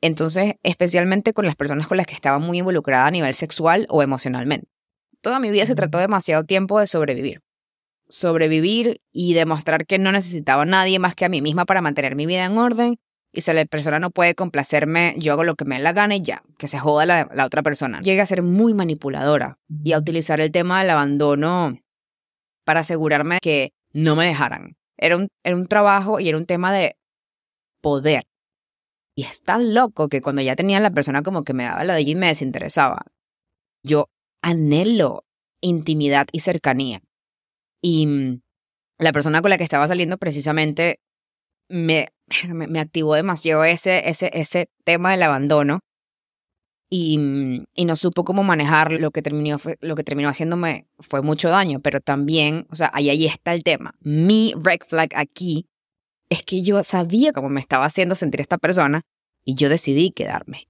Entonces, 0.00 0.54
especialmente 0.62 1.32
con 1.32 1.46
las 1.46 1.56
personas 1.56 1.86
con 1.86 1.96
las 1.96 2.06
que 2.06 2.14
estaba 2.14 2.38
muy 2.38 2.58
involucrada 2.58 3.06
a 3.06 3.10
nivel 3.10 3.34
sexual 3.34 3.86
o 3.88 4.02
emocionalmente. 4.02 4.68
Toda 5.20 5.38
mi 5.38 5.50
vida 5.50 5.66
se 5.66 5.74
trató 5.74 5.98
demasiado 5.98 6.44
tiempo 6.44 6.80
de 6.80 6.86
sobrevivir 6.86 7.43
sobrevivir 8.08 9.00
y 9.12 9.34
demostrar 9.34 9.86
que 9.86 9.98
no 9.98 10.12
necesitaba 10.12 10.62
a 10.62 10.66
nadie 10.66 10.98
más 10.98 11.14
que 11.14 11.24
a 11.24 11.28
mí 11.28 11.42
misma 11.42 11.64
para 11.64 11.80
mantener 11.80 12.16
mi 12.16 12.26
vida 12.26 12.44
en 12.44 12.58
orden. 12.58 12.96
Y 13.32 13.40
si 13.40 13.52
la 13.52 13.64
persona 13.64 13.98
no 13.98 14.10
puede 14.10 14.34
complacerme, 14.34 15.14
yo 15.18 15.32
hago 15.32 15.42
lo 15.42 15.56
que 15.56 15.64
me 15.64 15.80
la 15.80 15.92
gana 15.92 16.14
y 16.14 16.20
ya, 16.20 16.42
que 16.56 16.68
se 16.68 16.78
joda 16.78 17.04
la, 17.04 17.28
la 17.34 17.44
otra 17.44 17.62
persona. 17.62 18.00
Llegué 18.00 18.20
a 18.20 18.26
ser 18.26 18.42
muy 18.42 18.74
manipuladora 18.74 19.58
y 19.82 19.92
a 19.92 19.98
utilizar 19.98 20.40
el 20.40 20.52
tema 20.52 20.80
del 20.80 20.90
abandono 20.90 21.78
para 22.64 22.80
asegurarme 22.80 23.38
que 23.42 23.72
no 23.92 24.14
me 24.14 24.26
dejaran. 24.26 24.76
Era 24.96 25.16
un, 25.16 25.28
era 25.42 25.56
un 25.56 25.66
trabajo 25.66 26.20
y 26.20 26.28
era 26.28 26.38
un 26.38 26.46
tema 26.46 26.72
de 26.72 26.96
poder. 27.80 28.24
Y 29.16 29.22
es 29.22 29.42
tan 29.42 29.74
loco 29.74 30.08
que 30.08 30.20
cuando 30.20 30.42
ya 30.42 30.56
tenía 30.56 30.80
la 30.80 30.90
persona 30.90 31.22
como 31.22 31.44
que 31.44 31.54
me 31.54 31.64
daba 31.64 31.84
la 31.84 31.94
de 31.94 32.02
y 32.02 32.14
me 32.14 32.28
desinteresaba, 32.28 33.06
yo 33.82 34.08
anhelo 34.42 35.24
intimidad 35.60 36.26
y 36.32 36.40
cercanía. 36.40 37.02
Y 37.84 38.06
mm, 38.06 38.40
la 38.98 39.12
persona 39.12 39.42
con 39.42 39.50
la 39.50 39.58
que 39.58 39.64
estaba 39.64 39.86
saliendo 39.86 40.16
precisamente 40.16 41.00
me, 41.68 42.08
me, 42.48 42.80
activó 42.80 43.14
demasiado 43.14 43.62
ese, 43.64 44.08
ese, 44.08 44.30
ese 44.32 44.70
tema 44.84 45.10
del 45.10 45.22
abandono 45.22 45.80
y, 46.88 47.18
mm, 47.18 47.64
y, 47.74 47.84
no 47.84 47.96
supo 47.96 48.24
cómo 48.24 48.42
manejar 48.42 48.92
lo 48.92 49.10
que 49.10 49.20
terminó 49.20 49.58
lo 49.80 49.94
que 49.96 50.04
terminó 50.04 50.30
haciéndome 50.30 50.86
fue 50.98 51.20
mucho 51.22 51.50
daño 51.50 51.80
pero 51.80 52.00
también 52.00 52.66
o 52.70 52.76
sea 52.76 52.90
ahí 52.94 53.10
ahí 53.10 53.26
está 53.26 53.52
el 53.52 53.64
tema. 53.64 53.94
Mi 54.00 54.54
red 54.56 54.80
flag 54.86 55.10
aquí 55.14 55.66
es 56.30 56.42
que 56.42 56.62
yo 56.62 56.82
sabía 56.82 57.32
cómo 57.32 57.50
me 57.50 57.60
estaba 57.60 57.84
haciendo 57.84 58.14
sentir 58.14 58.40
esta 58.40 58.56
persona 58.56 59.02
y 59.44 59.56
yo 59.56 59.68
decidí 59.68 60.10
quedarme. 60.10 60.68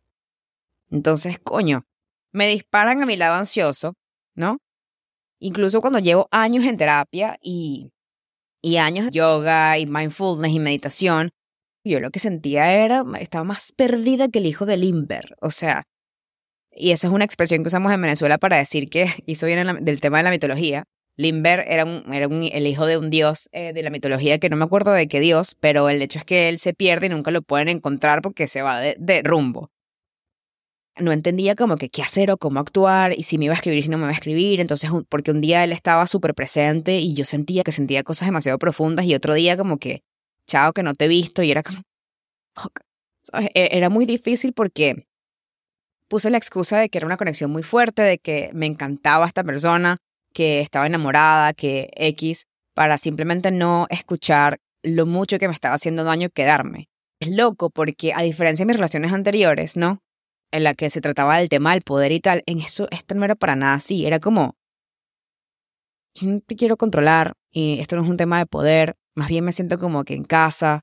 Entonces 0.91 1.39
coño 1.39 1.85
me 2.33 2.49
disparan 2.49 3.03
a 3.03 3.07
mi 3.07 3.17
lado 3.17 3.37
ansioso 3.37 3.95
no 4.35 4.59
Incluso 5.45 5.83
cuando 5.83 5.99
llevo 5.99 6.27
años 6.31 6.65
en 6.65 6.79
terapia 6.79 7.37
y, 7.43 7.91
y 8.63 8.79
años 8.79 9.05
de 9.05 9.11
yoga 9.11 9.79
y 9.79 9.85
mindfulness 9.85 10.51
y 10.51 10.59
meditación, 10.59 11.33
yo 11.85 12.01
lo 12.01 12.11
que 12.11 12.19
sentía 12.19 12.73
era, 12.73 13.05
estaba 13.21 13.45
más 13.45 13.71
perdida 13.73 14.31
que 14.31 14.39
el 14.39 14.47
hijo 14.47 14.65
de 14.65 14.79
Limber. 14.79 15.37
O 15.43 15.51
sea, 15.51 15.85
y 16.71 16.93
esa 16.93 17.09
es 17.09 17.13
una 17.13 17.27
expresión 17.27 17.63
que 17.63 17.69
usamos 17.69 17.93
en 17.93 18.01
Venezuela 18.01 18.39
para 18.39 18.57
decir 18.57 18.89
que 18.89 19.07
hizo 19.27 19.45
bien 19.45 19.85
del 19.85 20.01
tema 20.01 20.17
de 20.17 20.23
la 20.25 20.31
mitología. 20.31 20.85
Limber 21.19 21.63
era, 21.69 21.85
un, 21.85 22.11
era 22.11 22.27
un, 22.27 22.49
el 22.51 22.67
hijo 22.67 22.87
de 22.87 22.97
un 22.97 23.11
dios 23.11 23.51
eh, 23.53 23.75
de 23.75 23.83
la 23.83 23.91
mitología 23.91 24.39
que 24.39 24.49
no 24.49 24.57
me 24.57 24.65
acuerdo 24.65 24.93
de 24.93 25.09
qué 25.09 25.21
dios, 25.21 25.57
pero 25.61 25.91
el 25.91 26.01
hecho 26.01 26.21
es 26.21 26.25
que 26.25 26.49
él 26.49 26.59
se 26.59 26.73
pierde 26.73 27.09
y 27.09 27.11
nunca 27.11 27.31
lo 27.31 27.43
pueden 27.43 27.69
encontrar 27.69 28.23
porque 28.23 28.49
se 28.49 28.63
va 28.63 28.81
de 28.81 29.23
rumbo 29.23 29.74
no 30.97 31.13
entendía 31.13 31.55
como 31.55 31.77
que 31.77 31.89
qué 31.89 32.03
hacer 32.03 32.31
o 32.31 32.37
cómo 32.37 32.61
actuar 32.61 33.13
y 33.17 33.25
si 33.25 33.39
me 33.39 33.47
iba 33.47 33.55
a 33.55 33.57
escribir, 33.57 33.83
si 33.83 33.89
no 33.89 33.99
me 33.99 34.05
iba 34.05 34.11
a 34.11 34.15
escribir. 34.15 34.61
Entonces, 34.61 34.91
porque 35.09 35.31
un 35.31 35.41
día 35.41 35.65
él 35.65 35.73
estaba 35.73 36.07
súper 36.07 36.35
presente 36.35 36.99
y 36.99 37.15
yo 37.15 37.25
sentía 37.25 37.65
que 37.65 37.73
sentía 37.73 38.03
cosas 38.03 38.29
demasiado 38.29 38.59
profundas 38.59 39.07
y 39.07 39.15
otro 39.15 39.35
día 39.35 39.57
como 39.57 39.79
que, 39.79 40.03
chao, 40.47 40.73
que 40.73 40.83
no 40.83 40.95
te 40.95 41.07
he 41.07 41.09
visto 41.09 41.43
y 41.43 41.51
era 41.51 41.63
como, 41.63 41.83
e-, 43.55 43.77
Era 43.77 43.91
muy 43.91 44.07
difícil 44.07 44.53
porque 44.53 45.07
puse 46.09 46.31
la 46.31 46.39
excusa 46.39 46.79
de 46.79 46.89
que 46.89 46.99
era 46.99 47.07
una 47.07 47.17
conexión 47.17 47.51
muy 47.51 47.63
fuerte, 47.63 48.03
de 48.03 48.19
que 48.19 48.51
me 48.55 48.67
encantaba 48.67 49.27
esta 49.27 49.43
persona, 49.43 49.99
que 50.33 50.61
estaba 50.61 50.87
enamorada, 50.87 51.53
que 51.55 51.91
X, 51.97 52.47
para 52.75 52.99
simplemente 52.99 53.51
no 53.51 53.87
escuchar 53.91 54.61
lo 54.83 55.07
mucho 55.07 55.39
que 55.39 55.49
me 55.49 55.55
estaba 55.55 55.75
haciendo 55.75 56.05
daño 56.05 56.29
quedarme. 56.29 56.89
Es 57.21 57.31
loco 57.31 57.71
porque 57.71 58.13
a 58.13 58.23
diferencia 58.23 58.65
de 58.65 58.69
mis 58.69 58.77
relaciones 58.77 59.13
anteriores, 59.13 59.77
¿no? 59.77 60.04
En 60.55 60.65
la 60.65 60.75
que 60.75 60.91
se 60.91 61.01
trataba 61.01 61.39
del 61.39 61.49
tema 61.49 61.73
del 61.73 61.83
poder 61.83 62.13
y 62.13 62.21
tal, 62.21 62.43
en 62.47 62.61
eso 62.61 62.89
esto 62.91 63.15
no 63.15 63.25
era 63.25 63.35
para 63.35 63.57
nada 63.57 63.75
así, 63.75 64.07
era 64.07 64.21
como, 64.21 64.57
yo 66.15 66.29
no 66.29 66.41
te 66.41 66.57
quiero 66.57 66.77
controlar 66.77 67.35
y 67.51 67.81
esto 67.81 67.97
no 67.97 68.03
es 68.03 68.09
un 68.09 68.17
tema 68.17 68.39
de 68.39 68.47
poder, 68.47 68.97
más 69.15 69.29
bien 69.29 69.45
me 69.45 69.53
siento 69.53 69.79
como 69.79 70.05
que 70.05 70.15
en 70.15 70.25
casa. 70.25 70.81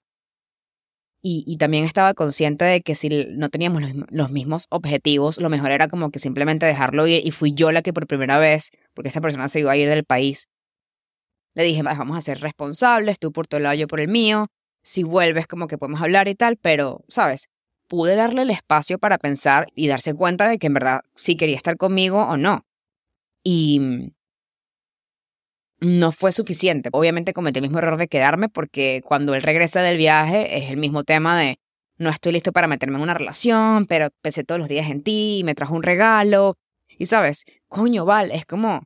Y, 1.23 1.43
y 1.45 1.57
también 1.57 1.85
estaba 1.85 2.15
consciente 2.15 2.65
de 2.65 2.81
que 2.81 2.95
si 2.95 3.07
no 3.29 3.49
teníamos 3.49 3.83
los, 3.83 3.91
los, 4.09 4.31
mismos 4.31 4.65
objetivos, 4.71 5.39
lo 5.39 5.49
mejor 5.49 5.69
era 5.69 5.87
como 5.87 6.09
que 6.09 6.17
simplemente 6.17 6.65
dejarlo 6.65 7.05
ir. 7.05 7.21
Y 7.23 7.29
fui 7.29 7.53
yo 7.53 7.71
la 7.71 7.83
que 7.83 7.93
por 7.93 8.07
primera 8.07 8.39
vez, 8.39 8.71
porque 8.95 9.09
esta 9.09 9.21
persona 9.21 9.47
se 9.47 9.59
iba 9.59 9.71
a 9.71 9.77
ir 9.77 9.87
del 9.87 10.03
país, 10.03 10.47
le 11.53 11.63
dije, 11.63 11.83
vamos 11.83 12.17
a 12.17 12.21
ser 12.21 12.39
responsables, 12.39 13.19
tú 13.19 13.31
por 13.31 13.47
tu 13.47 13.59
lado, 13.59 13.75
yo 13.75 13.87
por 13.87 13.99
el 13.99 14.07
mío. 14.07 14.47
Si 14.83 15.03
vuelves, 15.03 15.45
como 15.47 15.67
que 15.67 15.77
podemos 15.77 16.01
hablar 16.01 16.27
y 16.27 16.35
tal, 16.35 16.57
pero, 16.57 17.03
¿sabes? 17.07 17.49
Pude 17.91 18.15
darle 18.15 18.43
el 18.43 18.50
espacio 18.51 19.00
para 19.00 19.17
pensar 19.17 19.67
y 19.75 19.89
darse 19.89 20.13
cuenta 20.13 20.48
de 20.48 20.57
que 20.60 20.67
en 20.67 20.75
verdad 20.75 21.01
sí 21.13 21.36
quería 21.36 21.57
estar 21.57 21.75
conmigo 21.75 22.21
o 22.21 22.38
no. 22.38 22.65
Y 23.43 23.81
mm, 23.81 24.12
no 25.81 26.13
fue 26.13 26.31
suficiente. 26.31 26.88
Obviamente 26.93 27.33
cometí 27.33 27.60
el 27.60 27.63
mismo 27.63 27.79
error 27.79 27.98
de 27.98 28.07
quedarme 28.07 28.48
porque 28.48 29.01
cuando 29.03 29.36
él 29.36 29.43
regresa 29.43 29.81
del 29.81 29.98
viaje 29.98 30.57
es 30.57 30.69
el 30.69 30.77
mismo 30.77 31.03
tema 31.03 31.38
de 31.38 31.60
no 31.98 32.10
estoy 32.10 32.31
listo 32.31 32.53
para 32.53 32.69
meterme 32.69 32.95
en 32.95 33.01
una 33.01 33.13
relación, 33.13 33.86
pero 33.88 34.07
pensé 34.21 34.45
todos 34.45 34.60
los 34.60 34.69
días 34.69 34.89
en 34.89 35.03
ti 35.03 35.39
y 35.39 35.43
me 35.43 35.53
trajo 35.53 35.75
un 35.75 35.83
regalo. 35.83 36.57
Y 36.98 37.07
sabes, 37.07 37.43
coño, 37.67 38.05
Val, 38.05 38.31
es 38.31 38.45
como, 38.45 38.83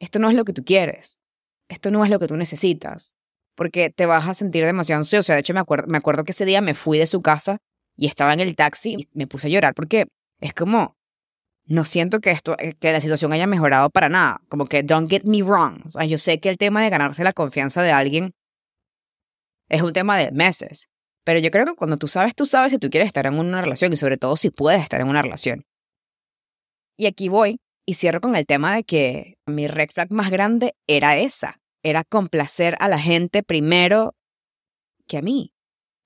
esto 0.00 0.18
no 0.18 0.30
es 0.30 0.34
lo 0.34 0.44
que 0.44 0.52
tú 0.52 0.64
quieres, 0.64 1.20
esto 1.68 1.92
no 1.92 2.04
es 2.04 2.10
lo 2.10 2.18
que 2.18 2.26
tú 2.26 2.36
necesitas, 2.36 3.14
porque 3.54 3.88
te 3.90 4.04
vas 4.04 4.26
a 4.26 4.34
sentir 4.34 4.64
demasiado 4.64 4.98
ansiosa. 4.98 5.34
De 5.34 5.40
hecho, 5.40 5.54
me 5.54 5.60
acuerdo, 5.60 5.86
me 5.86 5.98
acuerdo 5.98 6.24
que 6.24 6.32
ese 6.32 6.44
día 6.44 6.60
me 6.60 6.74
fui 6.74 6.98
de 6.98 7.06
su 7.06 7.22
casa 7.22 7.60
y 7.96 8.06
estaba 8.06 8.32
en 8.32 8.40
el 8.40 8.56
taxi 8.56 8.96
y 8.98 9.08
me 9.12 9.26
puse 9.26 9.48
a 9.48 9.50
llorar 9.50 9.74
porque 9.74 10.06
es 10.40 10.54
como, 10.54 10.96
no 11.64 11.84
siento 11.84 12.20
que 12.20 12.30
esto, 12.30 12.56
eh, 12.58 12.74
que 12.74 12.92
la 12.92 13.00
situación 13.00 13.32
haya 13.32 13.46
mejorado 13.46 13.90
para 13.90 14.08
nada. 14.08 14.42
Como 14.48 14.66
que, 14.66 14.82
don't 14.82 15.10
get 15.10 15.22
me 15.24 15.42
wrong. 15.42 15.80
O 15.86 15.90
sea, 15.90 16.04
yo 16.04 16.18
sé 16.18 16.40
que 16.40 16.48
el 16.48 16.58
tema 16.58 16.82
de 16.82 16.90
ganarse 16.90 17.24
la 17.24 17.32
confianza 17.32 17.82
de 17.82 17.92
alguien 17.92 18.34
es 19.68 19.82
un 19.82 19.92
tema 19.92 20.18
de 20.18 20.32
meses. 20.32 20.90
Pero 21.24 21.38
yo 21.38 21.50
creo 21.50 21.64
que 21.64 21.74
cuando 21.74 21.96
tú 21.96 22.08
sabes, 22.08 22.34
tú 22.34 22.46
sabes 22.46 22.72
si 22.72 22.78
tú 22.78 22.90
quieres 22.90 23.06
estar 23.06 23.26
en 23.26 23.38
una 23.38 23.62
relación 23.62 23.92
y 23.92 23.96
sobre 23.96 24.18
todo 24.18 24.36
si 24.36 24.50
puedes 24.50 24.82
estar 24.82 25.00
en 25.00 25.08
una 25.08 25.22
relación. 25.22 25.64
Y 26.96 27.06
aquí 27.06 27.28
voy 27.28 27.60
y 27.86 27.94
cierro 27.94 28.20
con 28.20 28.36
el 28.36 28.46
tema 28.46 28.74
de 28.74 28.84
que 28.84 29.38
mi 29.46 29.68
red 29.68 29.90
flag 29.90 30.10
más 30.10 30.30
grande 30.30 30.74
era 30.86 31.16
esa. 31.16 31.56
Era 31.84 32.04
complacer 32.04 32.76
a 32.80 32.88
la 32.88 32.98
gente 32.98 33.42
primero 33.42 34.14
que 35.06 35.18
a 35.18 35.22
mí 35.22 35.51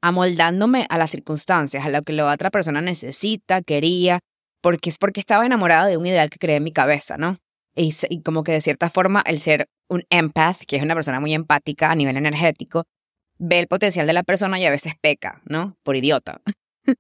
amoldándome 0.06 0.86
a 0.88 0.98
las 0.98 1.10
circunstancias, 1.10 1.84
a 1.84 1.88
lo 1.88 2.02
que 2.02 2.12
la 2.12 2.32
otra 2.32 2.50
persona 2.50 2.80
necesita, 2.80 3.60
quería, 3.60 4.20
porque 4.60 4.88
es 4.88 4.98
porque 4.98 5.18
estaba 5.18 5.44
enamorada 5.44 5.86
de 5.86 5.96
un 5.96 6.06
ideal 6.06 6.30
que 6.30 6.38
creé 6.38 6.56
en 6.56 6.64
mi 6.64 6.72
cabeza, 6.72 7.16
¿no? 7.16 7.38
Y, 7.75 7.92
y, 8.08 8.22
como 8.22 8.44
que 8.44 8.52
de 8.52 8.60
cierta 8.60 8.88
forma 8.88 9.22
el 9.26 9.40
ser 9.40 9.68
un 9.88 10.04
empath, 10.08 10.58
que 10.66 10.76
es 10.76 10.82
una 10.82 10.94
persona 10.94 11.18
muy 11.18 11.34
empática 11.34 11.90
a 11.90 11.94
nivel 11.96 12.16
energético, 12.16 12.84
ve 13.38 13.58
el 13.58 13.66
potencial 13.66 14.06
de 14.06 14.12
la 14.12 14.22
persona 14.22 14.60
y 14.60 14.64
a 14.64 14.70
veces 14.70 14.94
peca, 15.00 15.42
¿no? 15.44 15.76
Por 15.82 15.96
idiota. 15.96 16.40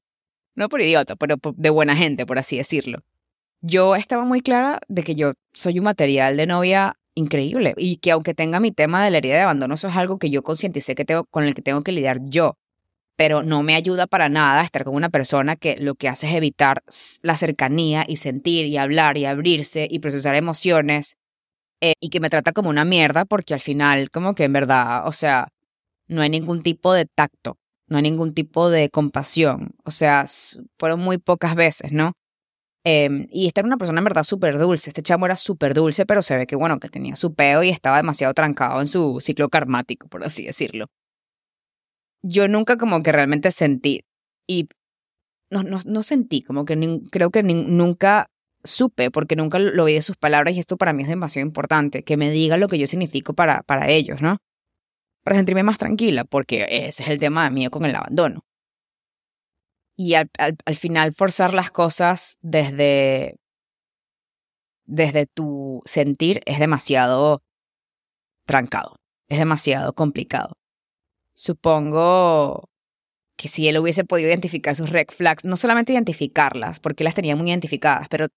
no 0.56 0.68
por 0.68 0.80
idiota, 0.80 1.14
pero 1.14 1.36
de 1.54 1.70
buena 1.70 1.96
gente, 1.96 2.26
por 2.26 2.38
así 2.38 2.56
decirlo. 2.56 3.04
Yo 3.60 3.94
estaba 3.94 4.24
muy 4.24 4.40
clara 4.40 4.80
de 4.88 5.04
que 5.04 5.14
yo 5.14 5.32
soy 5.54 5.78
un 5.78 5.84
material 5.84 6.36
de 6.36 6.46
novia 6.46 6.96
increíble 7.14 7.72
y 7.78 7.96
que 7.98 8.10
aunque 8.10 8.34
tenga 8.34 8.58
mi 8.58 8.72
tema 8.72 9.04
de 9.04 9.12
la 9.12 9.18
herida 9.18 9.36
de 9.36 9.42
abandono, 9.42 9.74
eso 9.74 9.88
es 9.88 9.96
algo 9.96 10.18
que 10.18 10.28
yo 10.28 10.42
concienticé 10.42 10.96
que 10.96 11.04
tengo, 11.04 11.24
con 11.24 11.44
el 11.44 11.54
que 11.54 11.62
tengo 11.62 11.82
que 11.82 11.92
lidiar 11.92 12.18
yo 12.24 12.58
pero 13.16 13.42
no 13.42 13.62
me 13.62 13.74
ayuda 13.74 14.06
para 14.06 14.28
nada 14.28 14.62
estar 14.62 14.84
con 14.84 14.94
una 14.94 15.08
persona 15.08 15.56
que 15.56 15.76
lo 15.78 15.94
que 15.94 16.08
hace 16.08 16.28
es 16.28 16.34
evitar 16.34 16.82
la 17.22 17.36
cercanía 17.36 18.04
y 18.06 18.16
sentir 18.16 18.66
y 18.66 18.76
hablar 18.76 19.18
y 19.18 19.24
abrirse 19.24 19.88
y 19.90 19.98
procesar 20.00 20.34
emociones 20.34 21.16
eh, 21.80 21.94
y 22.00 22.10
que 22.10 22.20
me 22.20 22.30
trata 22.30 22.52
como 22.52 22.70
una 22.70 22.84
mierda 22.84 23.24
porque 23.24 23.54
al 23.54 23.60
final 23.60 24.10
como 24.10 24.34
que 24.34 24.44
en 24.44 24.52
verdad, 24.52 25.06
o 25.06 25.12
sea, 25.12 25.48
no 26.08 26.22
hay 26.22 26.30
ningún 26.30 26.62
tipo 26.62 26.92
de 26.92 27.06
tacto, 27.06 27.58
no 27.88 27.96
hay 27.96 28.02
ningún 28.02 28.34
tipo 28.34 28.70
de 28.70 28.90
compasión, 28.90 29.74
o 29.84 29.90
sea, 29.90 30.24
fueron 30.78 31.00
muy 31.00 31.18
pocas 31.18 31.54
veces, 31.54 31.92
¿no? 31.92 32.12
Em, 32.88 33.26
y 33.32 33.48
esta 33.48 33.62
era 33.62 33.66
una 33.66 33.78
persona 33.78 33.98
en 33.98 34.04
verdad 34.04 34.22
súper 34.22 34.58
dulce. 34.58 34.90
Este 34.90 35.02
chamo 35.02 35.26
era 35.26 35.34
súper 35.34 35.74
dulce, 35.74 36.06
pero 36.06 36.22
se 36.22 36.36
ve 36.36 36.46
que, 36.46 36.54
bueno, 36.54 36.78
que 36.78 36.88
tenía 36.88 37.16
su 37.16 37.34
peo 37.34 37.64
y 37.64 37.70
estaba 37.70 37.96
demasiado 37.96 38.32
trancado 38.32 38.80
en 38.80 38.86
su 38.86 39.18
ciclo 39.20 39.48
karmático, 39.48 40.06
por 40.06 40.24
así 40.24 40.44
decirlo. 40.46 40.86
Yo 42.26 42.48
nunca 42.48 42.76
como 42.76 43.02
que 43.02 43.12
realmente 43.12 43.50
sentí, 43.50 44.04
y 44.46 44.68
no, 45.50 45.62
no, 45.62 45.78
no 45.84 46.02
sentí, 46.02 46.42
como 46.42 46.64
que 46.64 47.00
creo 47.10 47.30
que 47.30 47.42
nunca 47.42 48.26
supe, 48.64 49.10
porque 49.10 49.36
nunca 49.36 49.58
lo 49.58 49.84
vi 49.84 49.94
de 49.94 50.02
sus 50.02 50.16
palabras 50.16 50.54
y 50.54 50.60
esto 50.60 50.76
para 50.76 50.92
mí 50.92 51.04
es 51.04 51.08
demasiado 51.08 51.46
importante, 51.46 52.02
que 52.02 52.16
me 52.16 52.30
diga 52.30 52.56
lo 52.56 52.68
que 52.68 52.78
yo 52.78 52.86
significo 52.86 53.34
para, 53.34 53.62
para 53.62 53.88
ellos, 53.90 54.22
¿no? 54.22 54.38
Para 55.24 55.36
sentirme 55.36 55.62
más 55.62 55.78
tranquila, 55.78 56.24
porque 56.24 56.66
ese 56.68 57.02
es 57.04 57.08
el 57.08 57.18
tema 57.18 57.48
mío 57.50 57.70
con 57.70 57.84
el 57.84 57.94
abandono 57.94 58.44
y 59.96 60.14
al, 60.14 60.28
final 60.76 61.14
forzar 61.14 61.54
las 61.54 61.70
cosas 61.70 62.38
desde, 62.42 63.36
desde 64.84 65.26
tu 65.26 65.82
sentir 65.86 66.42
es 66.44 66.58
demasiado 66.58 67.42
trancado, 68.44 68.96
es 69.28 69.38
demasiado 69.38 69.94
complicado. 69.94 70.58
Supongo 71.36 72.70
que 73.36 73.48
si 73.48 73.68
él 73.68 73.76
hubiese 73.78 74.04
podido 74.04 74.30
identificar 74.30 74.74
sus 74.74 74.88
red 74.88 75.08
flags, 75.10 75.44
no 75.44 75.58
solamente 75.58 75.92
identificarlas, 75.92 76.80
porque 76.80 77.04
las 77.04 77.14
tenía 77.14 77.36
muy 77.36 77.50
identificadas, 77.50 78.08
pero 78.08 78.28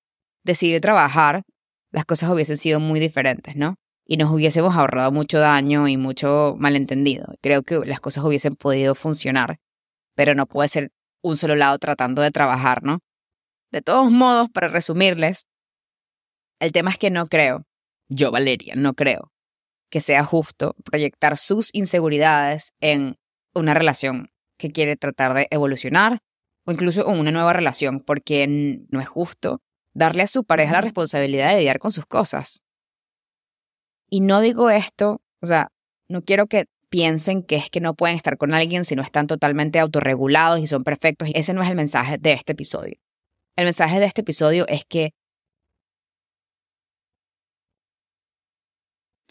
decidir 0.43 0.81
trabajar, 0.81 1.43
las 1.91 2.03
cosas 2.03 2.29
hubiesen 2.29 2.57
sido 2.57 2.81
muy 2.81 2.99
diferentes, 2.99 3.55
¿no? 3.55 3.75
Y 4.05 4.17
nos 4.17 4.29
hubiésemos 4.31 4.75
ahorrado 4.75 5.13
mucho 5.13 5.39
daño 5.39 5.87
y 5.87 5.95
mucho 5.95 6.55
malentendido. 6.59 7.35
Creo 7.41 7.63
que 7.63 7.79
las 7.85 8.01
cosas 8.01 8.25
hubiesen 8.25 8.55
podido 8.55 8.95
funcionar, 8.95 9.59
pero 10.13 10.35
no 10.35 10.45
puede 10.45 10.67
ser 10.67 10.91
un 11.23 11.37
solo 11.37 11.55
lado 11.55 11.77
tratando 11.79 12.21
de 12.21 12.31
trabajar, 12.31 12.83
¿no? 12.83 12.99
De 13.71 13.81
todos 13.81 14.11
modos, 14.11 14.49
para 14.49 14.67
resumirles, 14.67 15.45
el 16.59 16.73
tema 16.73 16.91
es 16.91 16.97
que 16.97 17.11
no 17.11 17.27
creo, 17.27 17.63
yo 18.09 18.29
Valeria, 18.29 18.75
no 18.75 18.93
creo 18.93 19.31
que 19.89 20.01
sea 20.01 20.23
justo 20.23 20.75
proyectar 20.83 21.37
sus 21.37 21.69
inseguridades 21.73 22.73
en 22.79 23.17
una 23.53 23.73
relación 23.73 24.31
que 24.57 24.71
quiere 24.71 24.95
tratar 24.95 25.33
de 25.33 25.47
evolucionar 25.51 26.19
o 26.65 26.71
incluso 26.71 27.09
en 27.09 27.19
una 27.19 27.31
nueva 27.31 27.53
relación, 27.53 28.01
porque 28.01 28.45
no 28.89 29.01
es 29.01 29.07
justo 29.07 29.61
darle 29.93 30.23
a 30.23 30.27
su 30.27 30.43
pareja 30.43 30.73
la 30.73 30.81
responsabilidad 30.81 31.49
de 31.51 31.59
lidiar 31.59 31.79
con 31.79 31.91
sus 31.91 32.05
cosas. 32.05 32.61
Y 34.09 34.21
no 34.21 34.41
digo 34.41 34.69
esto, 34.69 35.21
o 35.41 35.47
sea, 35.47 35.69
no 36.07 36.23
quiero 36.23 36.47
que 36.47 36.65
piensen 36.89 37.43
que 37.43 37.55
es 37.55 37.69
que 37.69 37.79
no 37.79 37.93
pueden 37.93 38.15
estar 38.15 38.37
con 38.37 38.53
alguien 38.53 38.85
si 38.85 38.95
no 38.95 39.03
están 39.03 39.27
totalmente 39.27 39.79
autorregulados 39.79 40.59
y 40.59 40.67
son 40.67 40.83
perfectos. 40.83 41.29
Ese 41.33 41.53
no 41.53 41.61
es 41.61 41.69
el 41.69 41.75
mensaje 41.75 42.17
de 42.17 42.33
este 42.33 42.53
episodio. 42.53 42.95
El 43.55 43.65
mensaje 43.65 43.99
de 43.99 44.05
este 44.05 44.21
episodio 44.21 44.67
es 44.67 44.85
que 44.85 45.13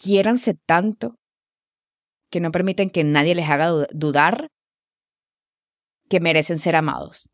quiéranse 0.01 0.53
tanto 0.53 1.15
que 2.31 2.39
no 2.39 2.51
permiten 2.51 2.89
que 2.89 3.03
nadie 3.03 3.35
les 3.35 3.49
haga 3.49 3.69
dudar 3.91 4.49
que 6.09 6.19
merecen 6.19 6.57
ser 6.57 6.75
amados. 6.75 7.29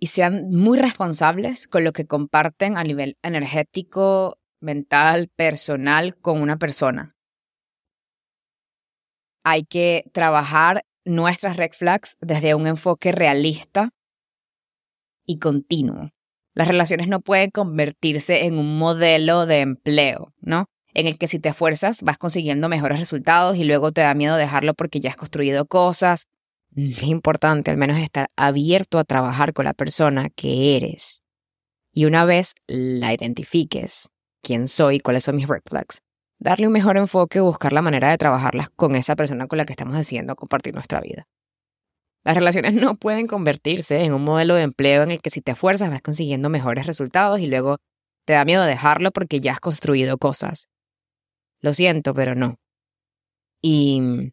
Y 0.00 0.08
sean 0.08 0.50
muy 0.50 0.78
responsables 0.78 1.68
con 1.68 1.84
lo 1.84 1.92
que 1.92 2.06
comparten 2.06 2.76
a 2.76 2.84
nivel 2.84 3.16
energético, 3.22 4.38
mental, 4.60 5.28
personal 5.36 6.16
con 6.20 6.40
una 6.40 6.56
persona 6.56 7.18
hay 9.48 9.64
que 9.64 10.04
trabajar 10.12 10.84
nuestras 11.06 11.56
red 11.56 11.72
flags 11.72 12.18
desde 12.20 12.54
un 12.54 12.66
enfoque 12.66 13.12
realista 13.12 13.90
y 15.26 15.38
continuo. 15.38 16.10
Las 16.54 16.68
relaciones 16.68 17.08
no 17.08 17.20
pueden 17.20 17.50
convertirse 17.50 18.44
en 18.44 18.58
un 18.58 18.78
modelo 18.78 19.46
de 19.46 19.60
empleo, 19.60 20.34
¿no? 20.40 20.66
En 20.98 21.06
el 21.06 21.16
que 21.16 21.28
si 21.28 21.38
te 21.38 21.50
esfuerzas 21.50 22.02
vas 22.02 22.18
consiguiendo 22.18 22.68
mejores 22.68 22.98
resultados 22.98 23.56
y 23.56 23.62
luego 23.62 23.92
te 23.92 24.00
da 24.00 24.14
miedo 24.14 24.34
dejarlo 24.34 24.74
porque 24.74 24.98
ya 24.98 25.10
has 25.10 25.16
construido 25.16 25.64
cosas. 25.64 26.26
Es 26.74 27.04
importante 27.04 27.70
al 27.70 27.76
menos 27.76 27.98
estar 27.98 28.32
abierto 28.34 28.98
a 28.98 29.04
trabajar 29.04 29.52
con 29.52 29.66
la 29.66 29.74
persona 29.74 30.28
que 30.28 30.76
eres. 30.76 31.22
Y 31.92 32.06
una 32.06 32.24
vez 32.24 32.54
la 32.66 33.14
identifiques, 33.14 34.08
quién 34.42 34.66
soy, 34.66 34.98
cuáles 34.98 35.22
son 35.22 35.36
mis 35.36 35.46
red 35.46 35.60
flags, 35.64 36.00
darle 36.40 36.66
un 36.66 36.72
mejor 36.72 36.96
enfoque 36.96 37.38
o 37.38 37.44
buscar 37.44 37.72
la 37.72 37.80
manera 37.80 38.10
de 38.10 38.18
trabajarlas 38.18 38.68
con 38.68 38.96
esa 38.96 39.14
persona 39.14 39.46
con 39.46 39.58
la 39.58 39.66
que 39.66 39.74
estamos 39.74 39.96
decidiendo 39.96 40.34
compartir 40.34 40.74
nuestra 40.74 41.00
vida. 41.00 41.28
Las 42.24 42.34
relaciones 42.34 42.74
no 42.74 42.96
pueden 42.96 43.28
convertirse 43.28 44.02
en 44.02 44.14
un 44.14 44.24
modelo 44.24 44.56
de 44.56 44.62
empleo 44.62 45.04
en 45.04 45.12
el 45.12 45.20
que 45.20 45.30
si 45.30 45.42
te 45.42 45.52
esfuerzas 45.52 45.90
vas 45.90 46.02
consiguiendo 46.02 46.48
mejores 46.48 46.86
resultados 46.86 47.38
y 47.38 47.46
luego 47.46 47.76
te 48.26 48.32
da 48.32 48.44
miedo 48.44 48.64
dejarlo 48.64 49.12
porque 49.12 49.38
ya 49.38 49.52
has 49.52 49.60
construido 49.60 50.18
cosas. 50.18 50.68
Lo 51.60 51.74
siento, 51.74 52.14
pero 52.14 52.34
no. 52.34 52.56
Y 53.62 54.32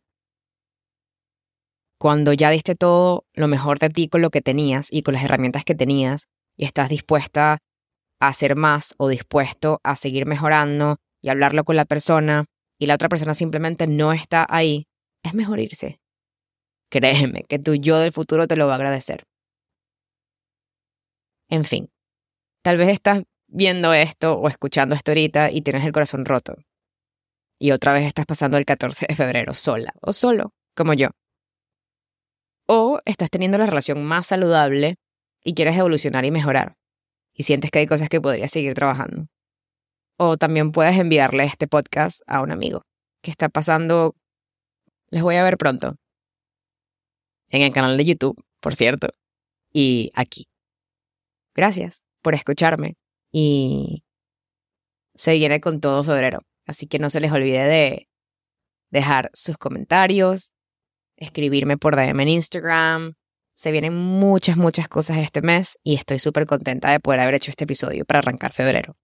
cuando 1.99 2.33
ya 2.33 2.49
diste 2.49 2.75
todo 2.75 3.25
lo 3.33 3.47
mejor 3.47 3.79
de 3.79 3.89
ti 3.89 4.07
con 4.07 4.21
lo 4.21 4.29
que 4.29 4.41
tenías 4.41 4.91
y 4.91 5.01
con 5.01 5.13
las 5.13 5.23
herramientas 5.23 5.63
que 5.63 5.75
tenías 5.75 6.27
y 6.57 6.65
estás 6.65 6.89
dispuesta 6.89 7.59
a 8.19 8.27
hacer 8.27 8.55
más 8.55 8.93
o 8.97 9.07
dispuesto 9.07 9.79
a 9.83 9.95
seguir 9.95 10.25
mejorando 10.25 10.97
y 11.21 11.29
hablarlo 11.29 11.63
con 11.63 11.75
la 11.75 11.85
persona 11.85 12.45
y 12.79 12.85
la 12.85 12.95
otra 12.95 13.09
persona 13.09 13.33
simplemente 13.33 13.87
no 13.87 14.13
está 14.13 14.45
ahí, 14.49 14.87
es 15.23 15.33
mejor 15.33 15.59
irse. 15.59 15.99
Créeme 16.91 17.43
que 17.43 17.59
tu 17.59 17.75
yo 17.75 17.97
del 17.97 18.11
futuro 18.11 18.47
te 18.47 18.55
lo 18.55 18.67
va 18.67 18.73
a 18.73 18.75
agradecer. 18.75 19.23
En 21.49 21.63
fin, 21.63 21.89
tal 22.63 22.77
vez 22.77 22.89
estás 22.89 23.23
viendo 23.47 23.93
esto 23.93 24.33
o 24.33 24.47
escuchando 24.47 24.95
esto 24.95 25.11
ahorita 25.11 25.51
y 25.51 25.61
tienes 25.61 25.85
el 25.85 25.91
corazón 25.91 26.25
roto. 26.25 26.55
Y 27.57 27.71
otra 27.71 27.93
vez 27.93 28.05
estás 28.05 28.25
pasando 28.25 28.57
el 28.57 28.65
14 28.65 29.05
de 29.07 29.15
febrero 29.15 29.53
sola 29.53 29.93
o 30.01 30.13
solo, 30.13 30.53
como 30.75 30.93
yo. 30.93 31.09
O 32.67 32.99
estás 33.05 33.29
teniendo 33.29 33.57
la 33.57 33.65
relación 33.65 34.03
más 34.03 34.27
saludable 34.27 34.97
y 35.43 35.53
quieres 35.53 35.77
evolucionar 35.77 36.25
y 36.25 36.31
mejorar. 36.31 36.75
Y 37.33 37.43
sientes 37.43 37.71
que 37.71 37.79
hay 37.79 37.87
cosas 37.87 38.09
que 38.09 38.19
podrías 38.19 38.51
seguir 38.51 38.73
trabajando. 38.73 39.27
O 40.17 40.37
también 40.37 40.71
puedes 40.71 40.97
enviarle 40.97 41.43
este 41.43 41.67
podcast 41.67 42.21
a 42.27 42.41
un 42.41 42.51
amigo 42.51 42.83
que 43.21 43.31
está 43.31 43.49
pasando. 43.49 44.15
Les 45.09 45.21
voy 45.21 45.35
a 45.35 45.43
ver 45.43 45.57
pronto. 45.57 45.95
En 47.49 47.61
el 47.61 47.71
canal 47.73 47.97
de 47.97 48.05
YouTube, 48.05 48.43
por 48.59 48.75
cierto. 48.75 49.09
Y 49.71 50.11
aquí. 50.15 50.47
Gracias 51.53 52.03
por 52.21 52.33
escucharme. 52.33 52.95
Y 53.31 54.03
se 55.13 55.33
viene 55.33 55.61
con 55.61 55.79
todo 55.79 56.03
febrero. 56.03 56.41
Así 56.65 56.87
que 56.87 56.99
no 56.99 57.09
se 57.09 57.19
les 57.19 57.31
olvide 57.31 57.65
de 57.65 58.09
dejar 58.89 59.29
sus 59.33 59.57
comentarios, 59.57 60.53
escribirme 61.17 61.77
por 61.77 61.95
DM 61.95 62.21
en 62.21 62.29
Instagram. 62.29 63.13
Se 63.53 63.71
vienen 63.71 63.95
muchas, 63.95 64.57
muchas 64.57 64.87
cosas 64.87 65.17
este 65.17 65.41
mes 65.41 65.79
y 65.83 65.95
estoy 65.95 66.19
súper 66.19 66.45
contenta 66.45 66.91
de 66.91 66.99
poder 66.99 67.21
haber 67.21 67.35
hecho 67.35 67.51
este 67.51 67.63
episodio 67.63 68.05
para 68.05 68.19
arrancar 68.19 68.51
febrero. 68.51 68.97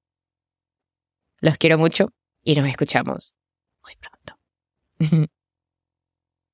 Los 1.39 1.58
quiero 1.58 1.78
mucho 1.78 2.13
y 2.43 2.56
nos 2.56 2.67
escuchamos 2.67 3.36
muy 3.84 3.95
pronto. 3.95 5.30